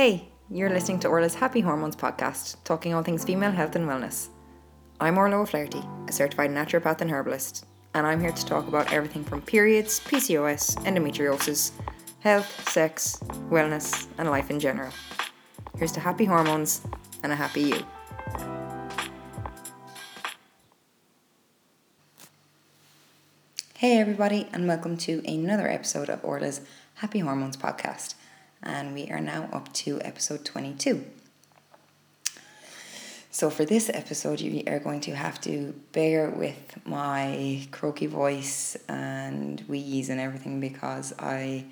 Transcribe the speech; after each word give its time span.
Hey, 0.00 0.30
you're 0.50 0.70
listening 0.70 0.98
to 1.00 1.08
Orla's 1.08 1.34
Happy 1.34 1.60
Hormones 1.60 1.94
podcast, 1.94 2.56
talking 2.64 2.94
all 2.94 3.02
things 3.02 3.22
female 3.22 3.50
health 3.50 3.76
and 3.76 3.86
wellness. 3.86 4.28
I'm 4.98 5.18
Orla 5.18 5.36
O'Flaherty, 5.36 5.82
a 6.08 6.12
certified 6.12 6.48
naturopath 6.48 7.02
and 7.02 7.10
herbalist, 7.10 7.66
and 7.92 8.06
I'm 8.06 8.18
here 8.18 8.32
to 8.32 8.46
talk 8.46 8.66
about 8.66 8.90
everything 8.94 9.24
from 9.24 9.42
periods, 9.42 10.00
PCOS, 10.00 10.82
endometriosis, 10.86 11.72
health, 12.20 12.66
sex, 12.70 13.18
wellness, 13.50 14.06
and 14.16 14.30
life 14.30 14.50
in 14.50 14.58
general. 14.58 14.90
Here's 15.76 15.92
to 15.92 16.00
happy 16.00 16.24
hormones 16.24 16.80
and 17.22 17.30
a 17.30 17.36
happy 17.36 17.60
you. 17.60 17.84
Hey, 23.76 23.98
everybody, 23.98 24.48
and 24.50 24.66
welcome 24.66 24.96
to 24.96 25.22
another 25.30 25.68
episode 25.68 26.08
of 26.08 26.24
Orla's 26.24 26.62
Happy 26.94 27.18
Hormones 27.18 27.58
podcast 27.58 28.14
and 28.62 28.94
we 28.94 29.08
are 29.10 29.20
now 29.20 29.48
up 29.52 29.72
to 29.72 30.00
episode 30.02 30.44
22. 30.44 31.04
So, 33.32 33.48
for 33.48 33.64
this 33.64 33.88
episode, 33.88 34.40
you 34.40 34.64
are 34.66 34.80
going 34.80 35.00
to 35.02 35.14
have 35.14 35.40
to 35.42 35.72
bear 35.92 36.28
with 36.30 36.78
my 36.84 37.66
croaky 37.70 38.06
voice 38.06 38.76
and 38.88 39.60
wheeze 39.68 40.10
and 40.10 40.20
everything 40.20 40.58
because 40.58 41.14
I 41.18 41.66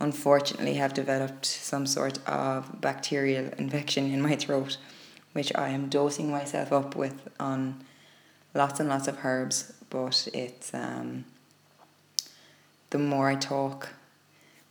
unfortunately 0.00 0.74
have 0.74 0.92
developed 0.92 1.46
some 1.46 1.86
sort 1.86 2.18
of 2.28 2.80
bacterial 2.80 3.50
infection 3.56 4.12
in 4.12 4.20
my 4.20 4.36
throat, 4.36 4.76
which 5.32 5.50
I 5.54 5.70
am 5.70 5.88
dosing 5.88 6.30
myself 6.30 6.72
up 6.72 6.94
with 6.94 7.28
on 7.40 7.82
lots 8.54 8.78
and 8.78 8.88
lots 8.88 9.08
of 9.08 9.24
herbs. 9.24 9.72
But 9.88 10.28
it's 10.34 10.74
um, 10.74 11.24
the 12.90 12.98
more 12.98 13.30
I 13.30 13.34
talk, 13.34 13.88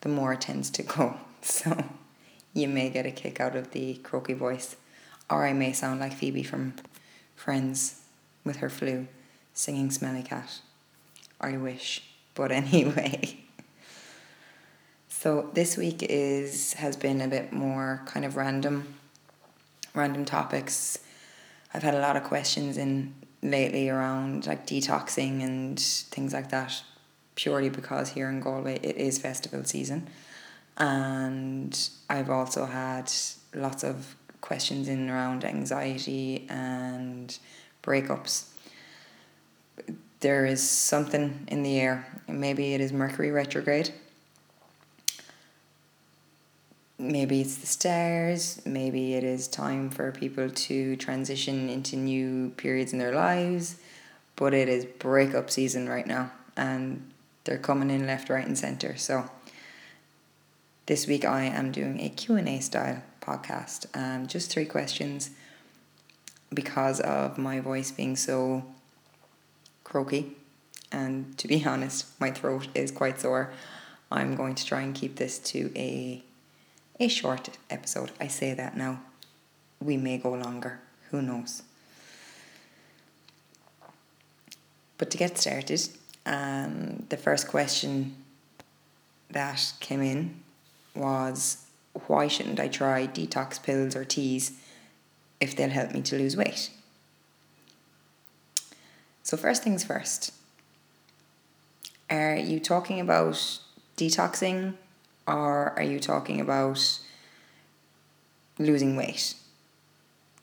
the 0.01 0.09
more 0.09 0.33
it 0.33 0.41
tends 0.41 0.69
to 0.69 0.83
go. 0.83 1.17
So 1.47 1.85
you 2.53 2.67
may 2.67 2.89
get 2.89 3.05
a 3.05 3.11
kick 3.11 3.39
out 3.39 3.55
of 3.55 3.71
the 3.71 3.95
croaky 3.95 4.33
voice, 4.33 4.75
or 5.29 5.45
I 5.45 5.53
may 5.53 5.71
sound 5.71 5.99
like 5.99 6.13
Phoebe 6.13 6.43
from 6.43 6.73
Friends 7.35 8.01
with 8.43 8.57
her 8.57 8.69
flu 8.69 9.07
singing 9.53 9.89
Smelly 9.89 10.23
Cat. 10.23 10.59
I 11.39 11.57
wish. 11.57 12.03
But 12.35 12.51
anyway. 12.63 13.39
So 15.07 15.49
this 15.53 15.77
week 15.77 16.03
is 16.03 16.73
has 16.73 16.95
been 16.95 17.21
a 17.21 17.27
bit 17.27 17.53
more 17.53 18.03
kind 18.05 18.25
of 18.25 18.35
random 18.35 18.95
random 19.95 20.25
topics. 20.25 20.99
I've 21.73 21.83
had 21.83 21.95
a 21.95 21.99
lot 21.99 22.15
of 22.17 22.23
questions 22.23 22.77
in 22.77 23.15
lately 23.41 23.89
around 23.89 24.45
like 24.47 24.67
detoxing 24.67 25.43
and 25.43 25.79
things 25.79 26.33
like 26.33 26.49
that 26.49 26.83
purely 27.35 27.69
because 27.69 28.09
here 28.09 28.29
in 28.29 28.41
Galway 28.41 28.79
it 28.83 28.97
is 28.97 29.19
festival 29.19 29.63
season 29.63 30.07
and 30.77 31.89
I've 32.09 32.29
also 32.29 32.65
had 32.65 33.11
lots 33.53 33.83
of 33.83 34.15
questions 34.41 34.87
in 34.87 35.09
around 35.09 35.43
anxiety 35.43 36.45
and 36.49 37.37
breakups. 37.83 38.49
There 40.19 40.45
is 40.45 40.67
something 40.67 41.45
in 41.47 41.63
the 41.63 41.79
air. 41.79 42.07
Maybe 42.27 42.73
it 42.73 42.81
is 42.81 42.93
Mercury 42.93 43.31
retrograde. 43.31 43.91
Maybe 46.99 47.41
it's 47.41 47.57
the 47.57 47.67
stars. 47.67 48.61
Maybe 48.65 49.13
it 49.13 49.23
is 49.23 49.47
time 49.47 49.89
for 49.91 50.11
people 50.11 50.49
to 50.49 50.95
transition 50.95 51.69
into 51.69 51.95
new 51.95 52.49
periods 52.57 52.93
in 52.93 52.99
their 52.99 53.13
lives. 53.13 53.77
But 54.35 54.53
it 54.53 54.69
is 54.69 54.85
breakup 54.85 55.49
season 55.49 55.89
right 55.89 56.07
now, 56.07 56.31
and 56.55 57.11
they're 57.43 57.57
coming 57.57 57.89
in 57.89 58.07
left, 58.07 58.29
right, 58.29 58.45
and 58.45 58.57
center. 58.57 58.95
So 58.95 59.29
this 60.87 61.05
week 61.05 61.25
I 61.25 61.43
am 61.43 61.71
doing 61.71 61.99
a 61.99 62.09
Q&A 62.09 62.59
style 62.59 63.03
podcast. 63.21 63.85
Um, 63.93 64.25
just 64.25 64.49
three 64.49 64.65
questions 64.65 65.31
because 66.53 67.01
of 67.01 67.37
my 67.37 67.59
voice 67.59 67.91
being 67.91 68.15
so 68.15 68.63
croaky. 69.83 70.37
And 70.89 71.37
to 71.37 71.47
be 71.47 71.63
honest, 71.73 72.05
my 72.21 72.31
throat 72.31 72.69
is 72.73 72.91
quite 72.91 73.19
sore. 73.19 73.51
I'm 74.09 74.35
going 74.35 74.55
to 74.55 74.65
try 74.65 74.81
and 74.81 74.95
keep 74.95 75.17
this 75.17 75.37
to 75.51 75.71
a 75.75 76.23
a 76.99 77.07
short 77.09 77.49
episode. 77.69 78.11
I 78.19 78.27
say 78.27 78.55
that 78.55 78.75
now. 78.75 79.01
We 79.79 79.97
may 79.97 80.17
go 80.17 80.31
longer. 80.31 80.79
Who 81.11 81.21
knows? 81.21 81.61
But 84.97 85.11
to 85.11 85.17
get 85.17 85.37
started, 85.37 85.87
um, 86.25 87.05
the 87.09 87.17
first 87.17 87.47
question 87.49 88.15
that 89.29 89.73
came 89.79 90.01
in 90.01 90.41
was 90.97 91.65
why 92.07 92.27
shouldn't 92.27 92.59
I 92.59 92.67
try 92.67 93.07
detox 93.07 93.61
pills 93.61 93.95
or 93.95 94.05
teas 94.05 94.51
if 95.39 95.55
they'll 95.55 95.69
help 95.69 95.91
me 95.91 96.01
to 96.03 96.17
lose 96.17 96.37
weight? 96.37 96.69
So, 99.23 99.35
first 99.35 99.63
things 99.63 99.83
first, 99.83 100.31
are 102.09 102.37
you 102.37 102.59
talking 102.59 102.99
about 102.99 103.59
detoxing 103.97 104.75
or 105.27 105.73
are 105.77 105.83
you 105.83 105.99
talking 105.99 106.39
about 106.39 106.99
losing 108.57 108.95
weight? 108.95 109.33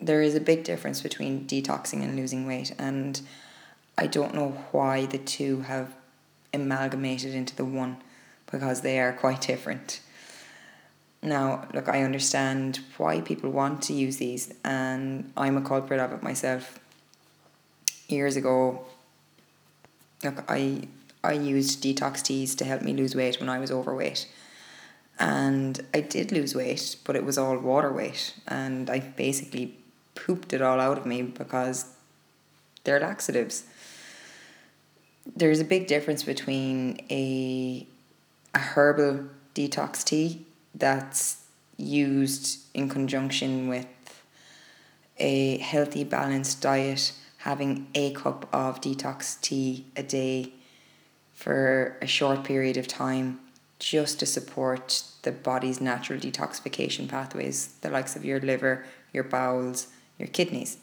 There 0.01 0.21
is 0.21 0.35
a 0.35 0.41
big 0.41 0.65
difference 0.65 1.01
between 1.01 1.47
detoxing 1.47 2.03
and 2.03 2.17
losing 2.17 2.47
weight, 2.47 2.75
and 2.79 3.21
I 3.97 4.07
don't 4.07 4.35
know 4.35 4.51
why 4.73 5.07
the 5.07 5.19
two 5.19 5.63
have 5.63 5.95
amalgamated 6.53 7.35
into 7.35 7.57
the 7.57 7.65
one 7.65 7.97
because 8.51 8.83
they 8.83 9.01
are 9.01 9.13
quite 9.13 9.41
different. 9.41 10.01
Now, 11.25 11.67
look, 11.73 11.89
I 11.89 12.03
understand 12.03 12.81
why 12.99 13.23
people 13.23 13.49
want 13.51 13.81
to 13.85 13.95
use 13.95 14.19
these, 14.19 14.53
and 14.63 15.33
I'm 15.39 15.57
a 15.57 15.63
culprit 15.63 15.99
of 15.99 16.13
it 16.13 16.23
myself. 16.23 16.79
Years 18.09 18.37
ago, 18.37 18.85
look, 20.23 20.45
I 20.49 20.87
I 21.25 21.33
used 21.33 21.83
detox 21.83 22.21
teas 22.23 22.55
to 22.57 22.67
help 22.67 22.83
me 22.83 22.93
lose 22.93 23.15
weight 23.15 23.41
when 23.41 23.49
I 23.49 23.59
was 23.59 23.71
overweight, 23.71 24.29
and 25.19 25.81
I 25.95 26.03
did 26.03 26.31
lose 26.31 26.55
weight, 26.55 26.97
but 27.05 27.17
it 27.17 27.25
was 27.25 27.39
all 27.39 27.57
water 27.57 27.91
weight, 27.91 28.35
and 28.47 28.91
I 28.91 28.99
basically 28.99 29.79
pooped 30.15 30.53
it 30.53 30.61
all 30.61 30.79
out 30.79 30.99
of 30.99 31.07
me 31.07 31.23
because 31.23 31.87
they're 32.85 33.01
laxatives. 33.01 33.65
There's 35.35 35.61
a 35.61 35.65
big 35.65 35.87
difference 35.87 36.23
between 36.23 37.01
a 37.11 37.87
a 38.55 38.59
herbal 38.59 39.31
detox 39.55 40.05
tea 40.05 40.45
that's 40.75 41.43
used 41.77 42.61
in 42.75 42.89
conjunction 42.89 43.69
with 43.69 43.87
a 45.19 45.59
healthy, 45.59 46.05
balanced 46.05 46.61
diet, 46.61 47.13
having 47.39 47.87
a 47.95 48.13
cup 48.13 48.49
of 48.53 48.81
detox 48.81 49.41
tea 49.41 49.87
a 49.97 50.03
day 50.03 50.53
for 51.33 51.97
a 52.01 52.07
short 52.07 52.45
period 52.45 52.77
of 52.77 52.89
time 52.89 53.41
just 53.79 54.19
to 54.19 54.27
support 54.27 55.03
the 55.23 55.33
body's 55.33 55.81
natural 55.81 56.19
detoxification 56.19 57.09
pathways, 57.09 57.75
the 57.81 57.91
likes 57.91 58.17
of 58.17 58.25
your 58.25 58.41
liver, 58.41 58.85
your 59.13 59.25
bowels, 59.25 59.89
your 60.19 60.29
kidneys. 60.29 60.79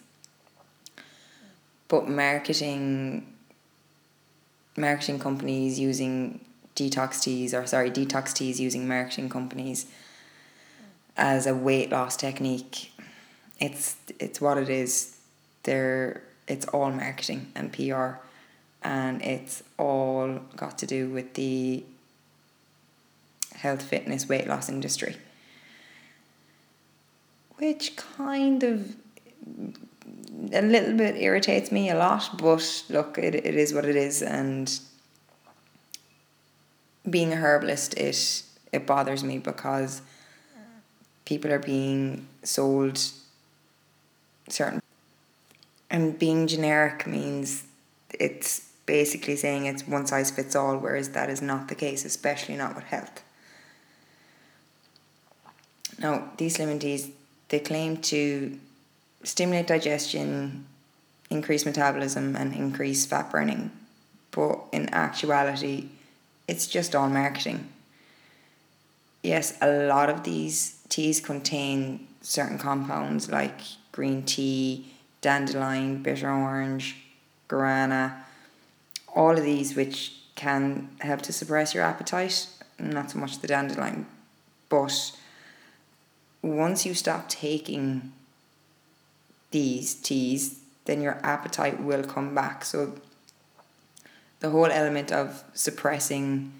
But 1.87 2.07
marketing 2.07 3.27
marketing 4.77 5.19
companies 5.19 5.79
using 5.79 6.39
detox 6.81 7.21
teas 7.21 7.53
or 7.53 7.65
sorry 7.65 7.91
detox 7.91 8.33
teas 8.33 8.59
using 8.59 8.87
marketing 8.87 9.29
companies 9.29 9.85
as 11.17 11.45
a 11.45 11.55
weight 11.55 11.91
loss 11.91 12.15
technique. 12.15 12.91
It's 13.59 13.95
it's 14.19 14.41
what 14.41 14.57
it 14.57 14.69
is. 14.69 15.17
They're 15.63 16.23
it's 16.47 16.65
all 16.67 16.91
marketing 16.91 17.51
and 17.55 17.71
PR 17.71 18.19
and 18.83 19.21
it's 19.21 19.63
all 19.77 20.39
got 20.55 20.77
to 20.79 20.87
do 20.87 21.09
with 21.09 21.35
the 21.35 21.83
health 23.53 23.83
fitness 23.83 24.27
weight 24.27 24.47
loss 24.47 24.69
industry. 24.69 25.17
Which 27.57 27.95
kind 27.95 28.63
of 28.63 28.95
a 30.51 30.61
little 30.61 30.97
bit 30.97 31.15
irritates 31.17 31.71
me 31.71 31.89
a 31.89 31.95
lot 31.95 32.37
but 32.39 32.83
look 32.89 33.17
it, 33.19 33.35
it 33.35 33.55
is 33.55 33.73
what 33.73 33.85
it 33.85 33.95
is 33.95 34.23
and 34.23 34.79
being 37.09 37.33
a 37.33 37.37
herbalist, 37.37 37.93
it 37.95 38.43
it 38.71 38.85
bothers 38.85 39.23
me 39.23 39.37
because 39.37 40.01
people 41.25 41.51
are 41.51 41.59
being 41.59 42.27
sold 42.43 42.99
certain 44.47 44.81
and 45.91 46.17
being 46.17 46.47
generic 46.47 47.05
means 47.05 47.65
it's 48.13 48.69
basically 48.85 49.35
saying 49.35 49.65
it's 49.65 49.85
one 49.87 50.07
size 50.07 50.31
fits 50.31 50.55
all, 50.55 50.77
whereas 50.77 51.09
that 51.09 51.29
is 51.29 51.41
not 51.41 51.67
the 51.67 51.75
case, 51.75 52.05
especially 52.05 52.55
not 52.55 52.75
with 52.75 52.85
health. 52.85 53.23
Now, 55.99 56.31
these 56.37 56.57
slimming 56.57 56.79
teas, 56.79 57.11
they 57.49 57.59
claim 57.59 57.97
to 57.97 58.57
stimulate 59.23 59.67
digestion, 59.67 60.65
increase 61.29 61.65
metabolism, 61.65 62.35
and 62.35 62.55
increase 62.55 63.05
fat 63.05 63.29
burning, 63.29 63.71
but 64.31 64.59
in 64.71 64.89
actuality, 64.93 65.89
it's 66.47 66.67
just 66.67 66.95
all 66.95 67.09
marketing. 67.09 67.69
yes, 69.23 69.57
a 69.61 69.71
lot 69.87 70.09
of 70.09 70.23
these 70.23 70.79
teas 70.89 71.21
contain 71.21 72.07
certain 72.21 72.57
compounds 72.57 73.29
like 73.29 73.59
green 73.91 74.23
tea, 74.23 74.91
dandelion, 75.21 76.01
bitter 76.01 76.31
orange, 76.31 76.97
guarana, 77.47 78.23
all 79.15 79.37
of 79.37 79.43
these 79.43 79.75
which 79.75 80.13
can 80.35 80.89
help 81.01 81.21
to 81.21 81.33
suppress 81.33 81.73
your 81.73 81.83
appetite, 81.83 82.47
not 82.79 83.11
so 83.11 83.19
much 83.19 83.39
the 83.39 83.47
dandelion, 83.47 84.05
but 84.69 85.11
once 86.41 86.85
you 86.85 86.93
stop 86.93 87.29
taking 87.29 88.11
these 89.51 89.93
teas, 89.93 90.59
then 90.85 91.01
your 91.01 91.19
appetite 91.23 91.79
will 91.79 92.03
come 92.03 92.33
back. 92.33 92.65
So 92.65 92.93
the 94.41 94.49
whole 94.49 94.65
element 94.65 95.11
of 95.11 95.43
suppressing 95.53 96.51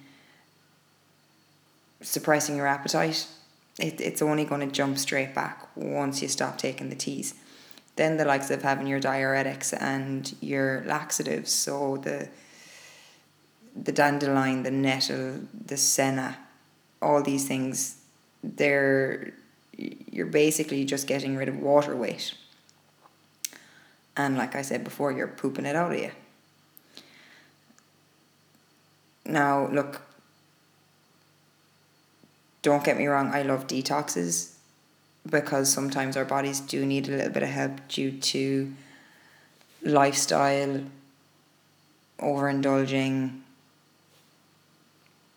suppressing 2.01 2.55
your 2.55 2.65
appetite, 2.65 3.27
it, 3.79 4.01
it's 4.01 4.21
only 4.21 4.43
going 4.43 4.61
to 4.61 4.73
jump 4.73 4.97
straight 4.97 5.35
back 5.35 5.67
once 5.75 6.21
you 6.21 6.27
stop 6.27 6.57
taking 6.57 6.89
the 6.89 6.95
teas. 6.95 7.35
Then 7.95 8.17
the 8.17 8.25
likes 8.25 8.49
of 8.49 8.63
having 8.63 8.87
your 8.87 8.99
diuretics 8.99 9.79
and 9.79 10.33
your 10.41 10.83
laxatives, 10.85 11.51
so 11.51 11.97
the 11.97 12.29
the 13.73 13.91
dandelion, 13.91 14.63
the 14.63 14.71
nettle, 14.71 15.39
the 15.65 15.77
senna, 15.77 16.37
all 17.01 17.21
these 17.21 17.47
things, 17.47 18.01
they're 18.43 19.33
you're 19.77 20.25
basically 20.25 20.85
just 20.85 21.07
getting 21.07 21.35
rid 21.35 21.47
of 21.47 21.57
water 21.57 21.95
weight. 21.95 22.33
And 24.17 24.37
like 24.37 24.55
I 24.55 24.61
said 24.61 24.83
before, 24.83 25.11
you're 25.11 25.27
pooping 25.27 25.65
it 25.65 25.75
out 25.75 25.93
of 25.93 25.99
you. 25.99 26.11
Now, 29.25 29.67
look, 29.67 30.01
don't 32.61 32.83
get 32.83 32.97
me 32.97 33.07
wrong, 33.07 33.31
I 33.33 33.43
love 33.43 33.67
detoxes 33.67 34.53
because 35.29 35.71
sometimes 35.71 36.17
our 36.17 36.25
bodies 36.25 36.59
do 36.59 36.85
need 36.85 37.07
a 37.07 37.11
little 37.11 37.31
bit 37.31 37.43
of 37.43 37.49
help 37.49 37.87
due 37.87 38.11
to 38.11 38.73
lifestyle, 39.83 40.83
overindulging, 42.19 43.39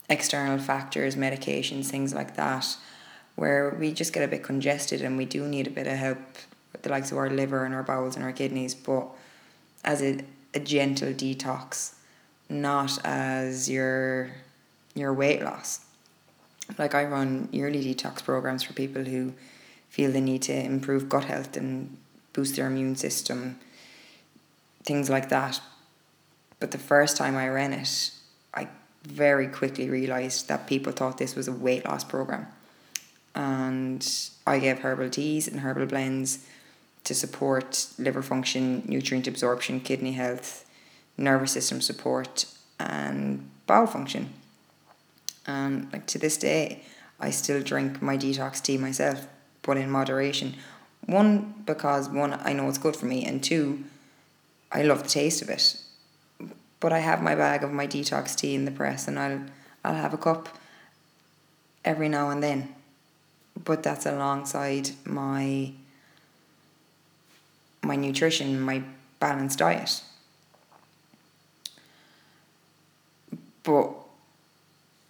external 0.08 0.58
factors, 0.58 1.16
medications, 1.16 1.86
things 1.86 2.14
like 2.14 2.36
that, 2.36 2.76
where 3.36 3.76
we 3.78 3.92
just 3.92 4.12
get 4.12 4.22
a 4.22 4.28
bit 4.28 4.42
congested 4.42 5.02
and 5.02 5.16
we 5.16 5.25
do 5.25 5.46
need 5.48 5.66
a 5.66 5.70
bit 5.70 5.86
of 5.86 5.94
help 5.94 6.19
with 6.72 6.82
the 6.82 6.90
likes 6.90 7.10
of 7.10 7.19
our 7.19 7.31
liver 7.31 7.64
and 7.64 7.75
our 7.75 7.82
bowels 7.82 8.16
and 8.16 8.25
our 8.25 8.32
kidneys, 8.32 8.75
but 8.75 9.08
as 9.84 10.02
a, 10.02 10.20
a 10.52 10.60
gentle 10.60 11.12
detox, 11.12 11.94
not 12.49 12.99
as 13.05 13.69
your 13.70 14.31
your 14.94 15.12
weight 15.12 15.43
loss. 15.43 15.81
Like 16.79 16.94
I 16.94 17.05
run 17.05 17.49
yearly 17.52 17.85
detox 17.85 18.25
programs 18.25 18.62
for 18.62 18.73
people 18.73 19.05
who 19.05 19.35
feel 19.91 20.12
the 20.12 20.20
need 20.20 20.43
to 20.43 20.52
improve 20.52 21.08
gut 21.08 21.25
health 21.25 21.56
and 21.56 21.96
boost 22.32 22.56
their 22.56 22.67
immune 22.67 22.96
system, 22.96 23.58
things 24.82 25.11
like 25.11 25.29
that. 25.29 25.61
But 26.61 26.70
the 26.70 26.79
first 26.79 27.17
time 27.17 27.37
I 27.37 27.49
ran 27.49 27.73
it, 27.73 28.11
I 28.55 28.69
very 29.02 29.49
quickly 29.49 29.91
realized 29.91 30.49
that 30.49 30.67
people 30.67 30.93
thought 30.93 31.19
this 31.19 31.35
was 31.35 31.49
a 31.49 31.52
weight 31.52 31.85
loss 31.85 32.05
program. 32.05 32.46
And 33.35 34.06
I 34.46 34.58
gave 34.58 34.79
herbal 34.79 35.11
teas 35.11 35.49
and 35.49 35.61
herbal 35.61 35.87
blends 35.87 36.46
to 37.05 37.14
support 37.14 37.88
liver 37.99 38.23
function, 38.23 38.82
nutrient 38.87 39.26
absorption, 39.26 39.81
kidney 39.81 40.12
health, 40.12 40.64
nervous 41.16 41.52
system 41.52 41.81
support, 41.81 42.46
and 42.78 43.49
bowel 43.66 43.87
function. 43.87 44.32
And 45.46 45.93
like 45.93 46.06
to 46.06 46.19
this 46.19 46.37
day, 46.37 46.82
I 47.20 47.31
still 47.31 47.62
drink 47.62 48.02
my 48.02 48.16
detox 48.16 48.62
tea 48.62 48.78
myself, 48.78 49.26
but 49.62 49.76
in 49.76 49.90
moderation. 49.90 50.55
One, 51.06 51.55
because 51.66 52.08
one, 52.08 52.34
I 52.44 52.52
know 52.52 52.69
it's 52.69 52.78
good 52.78 52.96
for 52.96 53.06
me, 53.06 53.25
and 53.25 53.43
two, 53.43 53.84
I 54.72 54.82
love 54.82 55.02
the 55.02 55.08
taste 55.08 55.43
of 55.43 55.50
it. 55.50 55.81
But 56.81 56.93
I 56.93 56.99
have 56.99 57.22
my 57.22 57.34
bag 57.34 57.62
of 57.62 57.72
my 57.72 57.87
detox 57.87 58.34
tea 58.34 58.55
in 58.55 58.64
the 58.64 58.70
press, 58.70 59.06
and 59.08 59.19
I'll 59.19 59.40
I'll 59.84 59.94
have 59.94 60.14
a 60.14 60.19
cup 60.19 60.49
every 61.84 62.08
now 62.08 62.31
and 62.31 62.43
then. 62.43 62.75
But 63.62 63.82
that's 63.82 64.06
alongside 64.06 64.90
my 65.05 65.72
my 67.82 67.96
nutrition, 67.96 68.60
my 68.60 68.82
balanced 69.20 69.58
diet. 69.58 70.02
But 73.64 73.93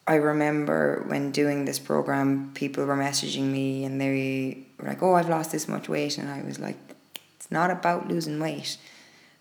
I 0.07 0.15
remember 0.15 1.05
when 1.07 1.33
doing 1.33 1.65
this 1.65 1.79
program, 1.79 2.53
people 2.55 2.85
were 2.85 2.97
messaging 2.97 3.51
me 3.51 3.85
and 3.85 4.01
they 4.01 4.65
were 4.79 4.89
like, 4.89 5.03
"Oh, 5.03 5.15
I've 5.15 5.29
lost 5.29 5.53
this 5.53 5.69
much 5.69 5.89
weight," 5.89 6.19
and 6.19 6.29
I 6.31 6.43
was 6.43 6.59
like, 6.59 6.79
"It's 7.37 7.51
not 7.51 7.71
about 7.71 8.09
losing 8.09 8.39
weight." 8.39 8.79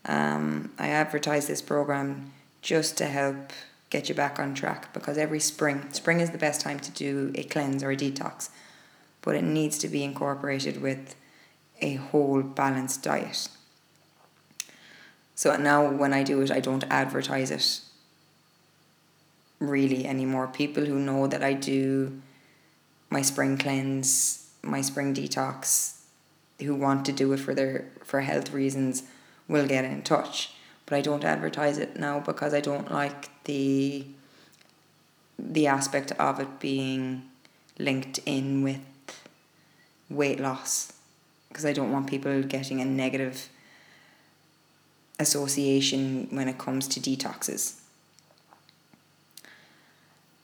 Um, 0.06 0.72
I 0.80 0.90
advertise 0.90 1.48
this 1.48 1.62
program 1.62 2.34
just 2.62 2.98
to 2.98 3.06
help 3.06 3.52
get 3.90 4.10
you 4.10 4.16
back 4.16 4.40
on 4.40 4.56
track 4.56 4.92
because 4.94 5.18
every 5.18 5.40
spring, 5.40 5.92
spring 5.94 6.20
is 6.20 6.32
the 6.32 6.38
best 6.38 6.62
time 6.62 6.80
to 6.80 6.92
do 6.92 7.32
a 7.36 7.44
cleanse 7.44 7.84
or 7.84 7.92
a 7.92 7.96
detox, 7.96 8.50
but 9.22 9.36
it 9.36 9.44
needs 9.44 9.78
to 9.80 9.88
be 9.88 10.04
incorporated 10.04 10.82
with 10.82 11.16
a 11.82 11.96
whole 11.96 12.42
balanced 12.42 13.04
diet. 13.04 13.50
So 15.36 15.56
now 15.58 15.90
when 15.90 16.14
I 16.14 16.24
do 16.24 16.42
it, 16.42 16.52
I 16.52 16.60
don't 16.60 16.86
advertise 16.90 17.52
it 17.52 17.82
really 19.70 20.06
anymore. 20.06 20.48
People 20.48 20.86
who 20.86 21.00
know 21.00 21.28
that 21.28 21.44
I 21.44 21.54
do 21.54 22.22
my 23.10 23.22
spring 23.22 23.58
cleanse, 23.58 24.50
my 24.62 24.82
spring 24.82 25.14
detox, 25.14 26.00
who 26.62 26.76
want 26.76 27.06
to 27.06 27.12
do 27.12 27.32
it 27.34 27.40
for 27.40 27.54
their 27.54 27.90
for 28.04 28.22
health 28.22 28.52
reasons 28.52 29.04
will 29.48 29.68
get 29.68 29.86
in 29.86 30.02
touch. 30.02 30.54
But 30.86 30.96
I 30.98 31.02
don't 31.02 31.24
advertise 31.24 31.78
it 31.78 31.98
now 31.98 32.20
because 32.20 32.54
I 32.54 32.62
don't 32.62 32.92
like 32.92 33.44
the 33.46 34.06
the 35.40 35.68
aspect 35.68 36.12
of 36.14 36.40
it 36.40 36.60
being 36.60 37.24
linked 37.80 38.20
in 38.26 38.64
with 38.64 38.80
weight 40.10 40.40
loss 40.40 40.94
because 41.48 41.66
I 41.66 41.74
don't 41.74 41.92
want 41.92 42.08
people 42.08 42.44
getting 42.44 42.82
a 42.82 42.86
negative 42.86 43.50
association 45.20 46.28
when 46.32 46.48
it 46.48 46.58
comes 46.58 46.88
to 46.90 47.00
detoxes. 47.00 47.83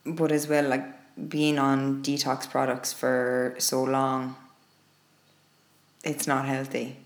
But 0.05 0.31
as 0.31 0.47
well, 0.47 0.67
like 0.67 0.85
being 1.29 1.59
on 1.59 2.01
detox 2.01 2.49
products 2.49 2.93
for 2.93 3.55
so 3.57 3.83
long, 3.83 4.35
it's 6.03 6.27
not 6.27 6.45
healthy. 6.45 6.97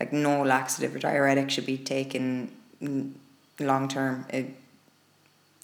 Like 0.00 0.12
no 0.12 0.42
laxative 0.42 0.94
or 0.94 0.98
diuretic 0.98 1.50
should 1.50 1.66
be 1.66 1.78
taken 1.78 2.50
long 3.60 3.88
term. 3.88 4.26
It, 4.30 4.56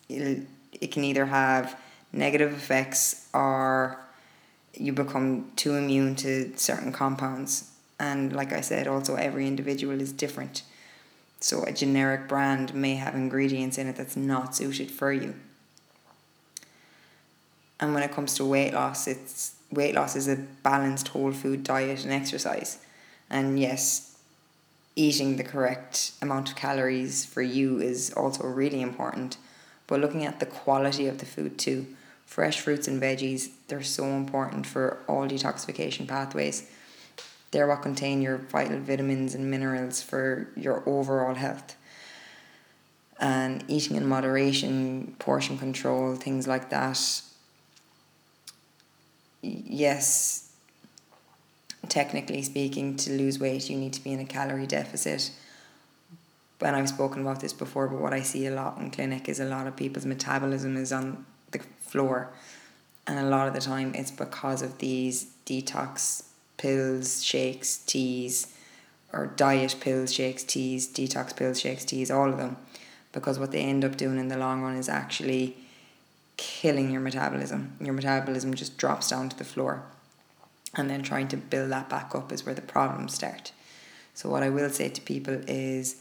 it 0.08 0.46
it 0.80 0.92
can 0.92 1.04
either 1.04 1.26
have 1.26 1.76
negative 2.12 2.52
effects 2.52 3.28
or 3.34 3.98
you 4.74 4.92
become 4.92 5.50
too 5.56 5.74
immune 5.74 6.14
to 6.16 6.52
certain 6.56 6.92
compounds. 6.92 7.70
And 7.98 8.32
like 8.32 8.52
I 8.52 8.60
said, 8.60 8.86
also 8.86 9.16
every 9.16 9.46
individual 9.46 10.00
is 10.00 10.12
different. 10.12 10.62
So 11.40 11.64
a 11.64 11.72
generic 11.72 12.28
brand 12.28 12.74
may 12.74 12.94
have 12.96 13.14
ingredients 13.14 13.78
in 13.78 13.88
it 13.88 13.96
that's 13.96 14.16
not 14.16 14.54
suited 14.54 14.90
for 14.90 15.12
you. 15.12 15.34
And 17.80 17.94
when 17.94 18.02
it 18.02 18.12
comes 18.12 18.34
to 18.34 18.44
weight 18.44 18.74
loss, 18.74 19.06
it's 19.06 19.54
weight 19.72 19.94
loss 19.94 20.14
is 20.14 20.28
a 20.28 20.36
balanced 20.36 21.08
whole 21.08 21.32
food 21.32 21.64
diet 21.64 22.04
and 22.04 22.12
exercise. 22.12 22.78
And 23.30 23.58
yes, 23.58 24.18
eating 24.96 25.36
the 25.36 25.44
correct 25.44 26.12
amount 26.20 26.50
of 26.50 26.56
calories 26.56 27.24
for 27.24 27.42
you 27.42 27.80
is 27.80 28.12
also 28.12 28.46
really 28.46 28.82
important. 28.82 29.38
But 29.86 30.00
looking 30.00 30.24
at 30.24 30.40
the 30.40 30.46
quality 30.46 31.06
of 31.06 31.18
the 31.18 31.26
food 31.26 31.58
too 31.58 31.86
fresh 32.26 32.60
fruits 32.60 32.86
and 32.86 33.02
veggies, 33.02 33.50
they're 33.66 33.82
so 33.82 34.04
important 34.04 34.64
for 34.64 34.98
all 35.08 35.26
detoxification 35.26 36.06
pathways. 36.06 36.70
They're 37.50 37.66
what 37.66 37.82
contain 37.82 38.22
your 38.22 38.36
vital 38.36 38.78
vitamins 38.78 39.34
and 39.34 39.50
minerals 39.50 40.00
for 40.00 40.48
your 40.56 40.88
overall 40.88 41.34
health. 41.34 41.74
And 43.18 43.64
eating 43.66 43.96
in 43.96 44.06
moderation, 44.06 45.16
portion 45.18 45.58
control, 45.58 46.14
things 46.14 46.46
like 46.46 46.70
that. 46.70 47.22
Yes, 49.42 50.52
technically 51.88 52.42
speaking, 52.42 52.96
to 52.96 53.10
lose 53.12 53.38
weight, 53.38 53.70
you 53.70 53.76
need 53.76 53.92
to 53.94 54.04
be 54.04 54.12
in 54.12 54.20
a 54.20 54.24
calorie 54.24 54.66
deficit. 54.66 55.30
And 56.60 56.76
I've 56.76 56.90
spoken 56.90 57.22
about 57.22 57.40
this 57.40 57.54
before, 57.54 57.88
but 57.88 58.00
what 58.00 58.12
I 58.12 58.20
see 58.20 58.46
a 58.46 58.50
lot 58.50 58.78
in 58.78 58.90
clinic 58.90 59.28
is 59.28 59.40
a 59.40 59.46
lot 59.46 59.66
of 59.66 59.76
people's 59.76 60.04
metabolism 60.04 60.76
is 60.76 60.92
on 60.92 61.24
the 61.52 61.60
floor. 61.80 62.30
And 63.06 63.18
a 63.18 63.22
lot 63.22 63.48
of 63.48 63.54
the 63.54 63.60
time 63.60 63.94
it's 63.94 64.10
because 64.10 64.60
of 64.60 64.78
these 64.78 65.26
detox 65.46 66.24
pills, 66.58 67.24
shakes, 67.24 67.78
teas, 67.78 68.54
or 69.12 69.26
diet 69.26 69.76
pills, 69.80 70.12
shakes, 70.12 70.44
teas, 70.44 70.86
detox 70.86 71.34
pills, 71.34 71.58
shakes, 71.58 71.84
teas, 71.84 72.10
all 72.10 72.28
of 72.28 72.36
them. 72.36 72.56
Because 73.12 73.38
what 73.38 73.50
they 73.50 73.62
end 73.62 73.84
up 73.84 73.96
doing 73.96 74.18
in 74.18 74.28
the 74.28 74.36
long 74.36 74.62
run 74.62 74.76
is 74.76 74.88
actually 74.88 75.56
killing 76.40 76.90
your 76.90 77.02
metabolism. 77.02 77.76
Your 77.80 77.92
metabolism 77.92 78.54
just 78.54 78.78
drops 78.78 79.10
down 79.10 79.28
to 79.28 79.36
the 79.36 79.44
floor. 79.44 79.82
And 80.74 80.88
then 80.88 81.02
trying 81.02 81.28
to 81.28 81.36
build 81.36 81.70
that 81.70 81.90
back 81.90 82.14
up 82.14 82.32
is 82.32 82.46
where 82.46 82.54
the 82.54 82.62
problems 82.62 83.14
start. 83.14 83.52
So, 84.14 84.30
what 84.30 84.42
I 84.42 84.48
will 84.48 84.70
say 84.70 84.88
to 84.88 85.00
people 85.02 85.42
is 85.46 85.96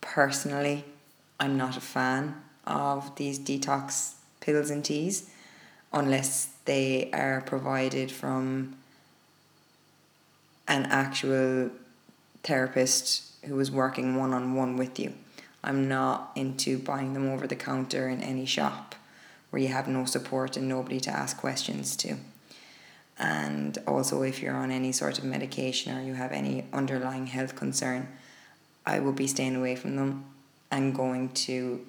personally, 0.00 0.84
I'm 1.38 1.58
not 1.58 1.76
a 1.76 1.80
fan 1.80 2.36
of 2.66 3.14
these 3.16 3.38
detox 3.38 4.14
pills 4.40 4.70
and 4.70 4.84
teas 4.84 5.28
unless 5.92 6.48
they 6.64 7.10
are 7.12 7.42
provided 7.42 8.10
from 8.10 8.76
an 10.66 10.86
actual 10.86 11.70
therapist 12.42 13.24
who 13.44 13.58
is 13.60 13.70
working 13.70 14.16
one 14.16 14.32
on 14.32 14.54
one 14.54 14.76
with 14.76 14.98
you. 14.98 15.12
I'm 15.64 15.88
not 15.88 16.32
into 16.34 16.78
buying 16.78 17.14
them 17.14 17.28
over 17.28 17.46
the 17.46 17.56
counter 17.56 18.08
in 18.08 18.22
any 18.22 18.46
shop 18.46 18.94
where 19.50 19.62
you 19.62 19.68
have 19.68 19.86
no 19.86 20.04
support 20.04 20.56
and 20.56 20.68
nobody 20.68 20.98
to 21.00 21.10
ask 21.10 21.36
questions 21.36 21.94
to. 21.96 22.16
And 23.18 23.78
also, 23.86 24.22
if 24.22 24.42
you're 24.42 24.56
on 24.56 24.70
any 24.70 24.90
sort 24.92 25.18
of 25.18 25.24
medication 25.24 25.96
or 25.96 26.02
you 26.02 26.14
have 26.14 26.32
any 26.32 26.64
underlying 26.72 27.26
health 27.26 27.54
concern, 27.54 28.08
I 28.86 28.98
will 28.98 29.12
be 29.12 29.26
staying 29.26 29.54
away 29.54 29.76
from 29.76 29.96
them 29.96 30.24
and 30.70 30.94
going 30.94 31.28
to 31.28 31.86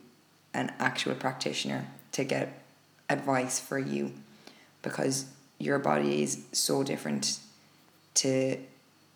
an 0.53 0.71
actual 0.77 1.15
practitioner 1.15 1.87
to 2.11 2.23
get 2.23 2.61
advice 3.09 3.59
for 3.59 3.79
you 3.79 4.11
because 4.81 5.25
your 5.57 5.79
body 5.79 6.21
is 6.21 6.43
so 6.51 6.83
different 6.83 7.39
to 8.15 8.57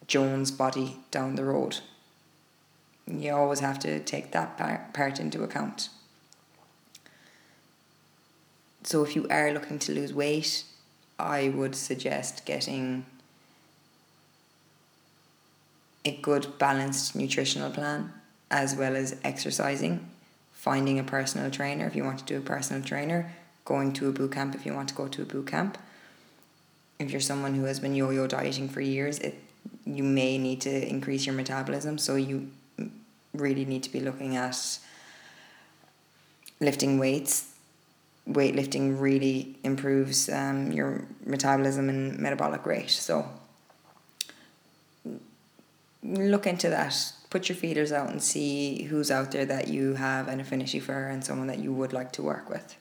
Joan's 0.07 0.51
body 0.51 0.97
down 1.11 1.35
the 1.35 1.43
road. 1.43 1.79
You 3.07 3.33
always 3.33 3.59
have 3.59 3.79
to 3.79 3.99
take 3.99 4.31
that 4.31 4.57
part 4.93 5.19
into 5.19 5.43
account. 5.43 5.89
So, 8.83 9.03
if 9.03 9.15
you 9.15 9.27
are 9.29 9.51
looking 9.51 9.79
to 9.79 9.93
lose 9.93 10.13
weight, 10.13 10.63
I 11.19 11.49
would 11.49 11.75
suggest 11.75 12.45
getting 12.45 13.05
a 16.05 16.11
good 16.21 16.57
balanced 16.57 17.15
nutritional 17.15 17.69
plan 17.69 18.13
as 18.49 18.75
well 18.75 18.95
as 18.95 19.17
exercising, 19.23 20.09
finding 20.53 20.99
a 20.99 21.03
personal 21.03 21.51
trainer 21.51 21.85
if 21.85 21.95
you 21.95 22.03
want 22.03 22.19
to 22.19 22.25
do 22.25 22.37
a 22.37 22.41
personal 22.41 22.81
trainer, 22.81 23.33
going 23.65 23.91
to 23.93 24.07
a 24.07 24.11
boot 24.11 24.31
camp 24.31 24.55
if 24.55 24.65
you 24.65 24.73
want 24.73 24.87
to 24.87 24.95
go 24.95 25.07
to 25.07 25.21
a 25.21 25.25
boot 25.25 25.47
camp. 25.47 25.77
If 26.97 27.11
you're 27.11 27.19
someone 27.19 27.55
who 27.55 27.65
has 27.65 27.79
been 27.79 27.93
yo-yo 27.93 28.25
dieting 28.27 28.69
for 28.69 28.81
years, 28.81 29.19
it 29.19 29.35
you 29.85 30.03
may 30.03 30.37
need 30.37 30.61
to 30.61 30.89
increase 30.89 31.25
your 31.25 31.35
metabolism, 31.35 31.97
so 31.97 32.15
you 32.15 32.49
really 33.37 33.65
need 33.65 33.83
to 33.83 33.91
be 33.91 33.99
looking 33.99 34.35
at 34.35 34.79
lifting 36.59 36.99
weights. 36.99 37.53
Weightlifting 38.27 38.99
really 38.99 39.55
improves 39.63 40.27
um, 40.29 40.71
your 40.71 41.05
metabolism 41.25 41.87
and 41.87 42.19
metabolic 42.19 42.65
rate. 42.65 42.89
So 42.89 43.25
look 46.03 46.45
into 46.45 46.69
that. 46.69 47.13
Put 47.29 47.49
your 47.49 47.55
feeders 47.55 47.91
out 47.91 48.09
and 48.09 48.21
see 48.21 48.83
who's 48.83 49.11
out 49.11 49.31
there 49.31 49.45
that 49.45 49.67
you 49.67 49.93
have 49.95 50.27
an 50.27 50.39
affinity 50.39 50.79
for 50.79 51.07
and 51.07 51.23
someone 51.23 51.47
that 51.47 51.59
you 51.59 51.71
would 51.73 51.93
like 51.93 52.11
to 52.13 52.21
work 52.21 52.49
with. 52.49 52.75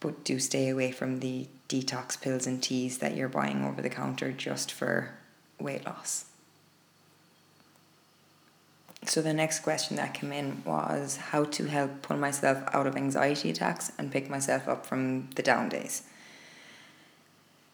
But 0.00 0.24
do 0.24 0.38
stay 0.38 0.68
away 0.68 0.92
from 0.92 1.20
the 1.20 1.48
detox 1.68 2.20
pills 2.20 2.46
and 2.46 2.62
teas 2.62 2.98
that 2.98 3.16
you're 3.16 3.28
buying 3.28 3.64
over 3.64 3.82
the 3.82 3.90
counter 3.90 4.30
just 4.30 4.70
for 4.70 5.14
weight 5.58 5.84
loss. 5.84 6.26
So 9.04 9.22
the 9.22 9.32
next 9.32 9.60
question 9.60 9.96
that 9.96 10.14
came 10.14 10.32
in 10.32 10.62
was 10.64 11.16
how 11.16 11.44
to 11.44 11.66
help 11.66 12.02
pull 12.02 12.16
myself 12.16 12.62
out 12.72 12.86
of 12.86 12.96
anxiety 12.96 13.50
attacks 13.50 13.92
and 13.98 14.10
pick 14.10 14.28
myself 14.28 14.66
up 14.66 14.84
from 14.84 15.30
the 15.36 15.42
down 15.42 15.68
days. 15.68 16.02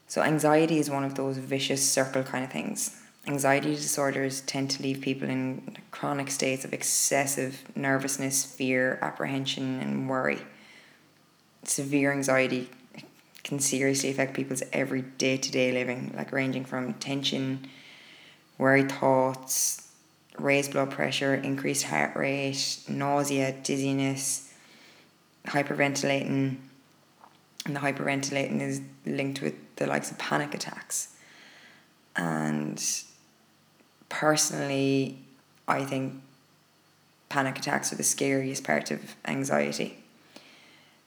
So 0.08 0.20
anxiety 0.20 0.78
is 0.78 0.90
one 0.90 1.04
of 1.04 1.14
those 1.14 1.38
vicious 1.38 1.88
circle 1.88 2.22
kind 2.22 2.44
of 2.44 2.50
things. 2.50 3.00
Anxiety 3.26 3.74
disorders 3.74 4.40
tend 4.42 4.70
to 4.72 4.82
leave 4.82 5.00
people 5.00 5.28
in 5.28 5.76
chronic 5.90 6.30
states 6.30 6.64
of 6.64 6.74
excessive 6.74 7.62
nervousness, 7.76 8.44
fear, 8.44 8.98
apprehension, 9.00 9.80
and 9.80 10.10
worry. 10.10 10.40
Severe 11.64 12.12
anxiety 12.12 12.68
can 13.44 13.58
seriously 13.58 14.10
affect 14.10 14.34
people's 14.34 14.62
every 14.72 15.02
day 15.02 15.36
to 15.36 15.50
day 15.50 15.72
living, 15.72 16.12
like 16.16 16.32
ranging 16.32 16.64
from 16.64 16.94
tension, 16.94 17.66
worry 18.58 18.82
thoughts, 18.82 19.88
raised 20.38 20.72
blood 20.72 20.90
pressure, 20.90 21.34
increased 21.34 21.84
heart 21.84 22.16
rate, 22.16 22.78
nausea, 22.88 23.52
dizziness, 23.62 24.52
hyperventilating. 25.46 26.56
And 27.64 27.76
the 27.76 27.80
hyperventilating 27.80 28.60
is 28.60 28.80
linked 29.06 29.40
with 29.40 29.54
the 29.76 29.86
likes 29.86 30.10
of 30.10 30.18
panic 30.18 30.54
attacks. 30.54 31.08
And 32.16 32.82
personally, 34.08 35.18
I 35.68 35.84
think 35.84 36.20
panic 37.28 37.58
attacks 37.58 37.92
are 37.92 37.96
the 37.96 38.02
scariest 38.02 38.64
part 38.64 38.90
of 38.90 39.16
anxiety. 39.24 39.98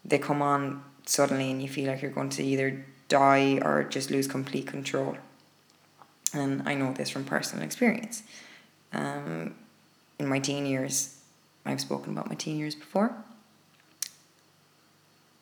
They 0.04 0.18
come 0.18 0.42
on 0.42 0.84
suddenly 1.06 1.52
and 1.52 1.62
you 1.62 1.70
feel 1.70 1.88
like 1.88 2.02
you're 2.02 2.12
going 2.12 2.30
to 2.30 2.44
either 2.44 2.86
die 3.10 3.60
or 3.62 3.84
just 3.84 4.10
lose 4.10 4.28
complete 4.28 4.68
control. 4.68 5.18
And 6.34 6.68
I 6.68 6.74
know 6.74 6.94
this 6.94 7.10
from 7.10 7.24
personal 7.24 7.64
experience. 7.64 8.24
Um, 8.96 9.56
in 10.18 10.28
my 10.28 10.40
teen 10.40 10.66
years, 10.66 11.20
I've 11.66 11.82
spoken 11.82 12.14
about 12.14 12.30
my 12.30 12.36
teen 12.36 12.58
years 12.58 12.76
before. 12.76 13.16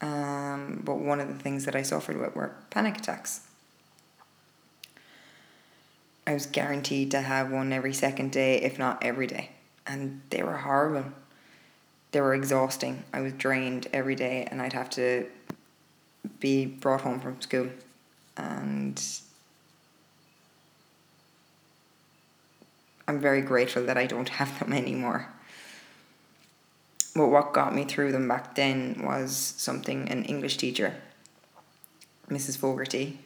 Um, 0.02 0.82
but 0.84 1.00
one 1.00 1.20
of 1.22 1.28
the 1.28 1.36
things 1.42 1.66
that 1.66 1.76
I 1.76 1.82
suffered 1.84 2.20
with 2.20 2.36
were 2.36 2.56
panic 2.70 2.98
attacks. 2.98 3.42
I 6.26 6.34
was 6.34 6.46
guaranteed 6.46 7.12
to 7.12 7.22
have 7.22 7.52
one 7.52 7.72
every 7.72 7.94
second 7.94 8.32
day, 8.32 8.62
if 8.62 8.80
not 8.80 9.04
every 9.04 9.28
day. 9.28 9.52
And 9.86 10.22
they 10.30 10.42
were 10.42 10.58
horrible. 10.58 11.12
They 12.12 12.22
were 12.22 12.34
exhausting. 12.34 13.04
I 13.14 13.22
was 13.22 13.34
drained 13.34 13.88
every 13.94 14.16
day, 14.16 14.48
and 14.50 14.62
I'd 14.62 14.74
have 14.74 14.90
to 14.92 15.28
be 16.40 16.66
brought 16.66 17.02
home 17.02 17.20
from 17.20 17.42
school 17.42 17.70
and 18.38 19.02
I'm 23.08 23.20
very 23.20 23.42
grateful 23.42 23.86
that 23.86 23.98
I 23.98 24.06
don't 24.06 24.30
have 24.30 24.60
them 24.60 24.74
anymore. 24.74 25.28
But 27.16 27.28
what 27.28 27.54
got 27.54 27.76
me 27.76 27.84
through 27.84 28.12
them 28.12 28.28
back 28.28 28.56
then 28.56 29.02
was 29.04 29.36
something 29.36 30.10
an 30.10 30.24
English 30.24 30.58
teacher, 30.58 30.96
Mrs. 32.30 32.58
Fogarty, 32.58 33.20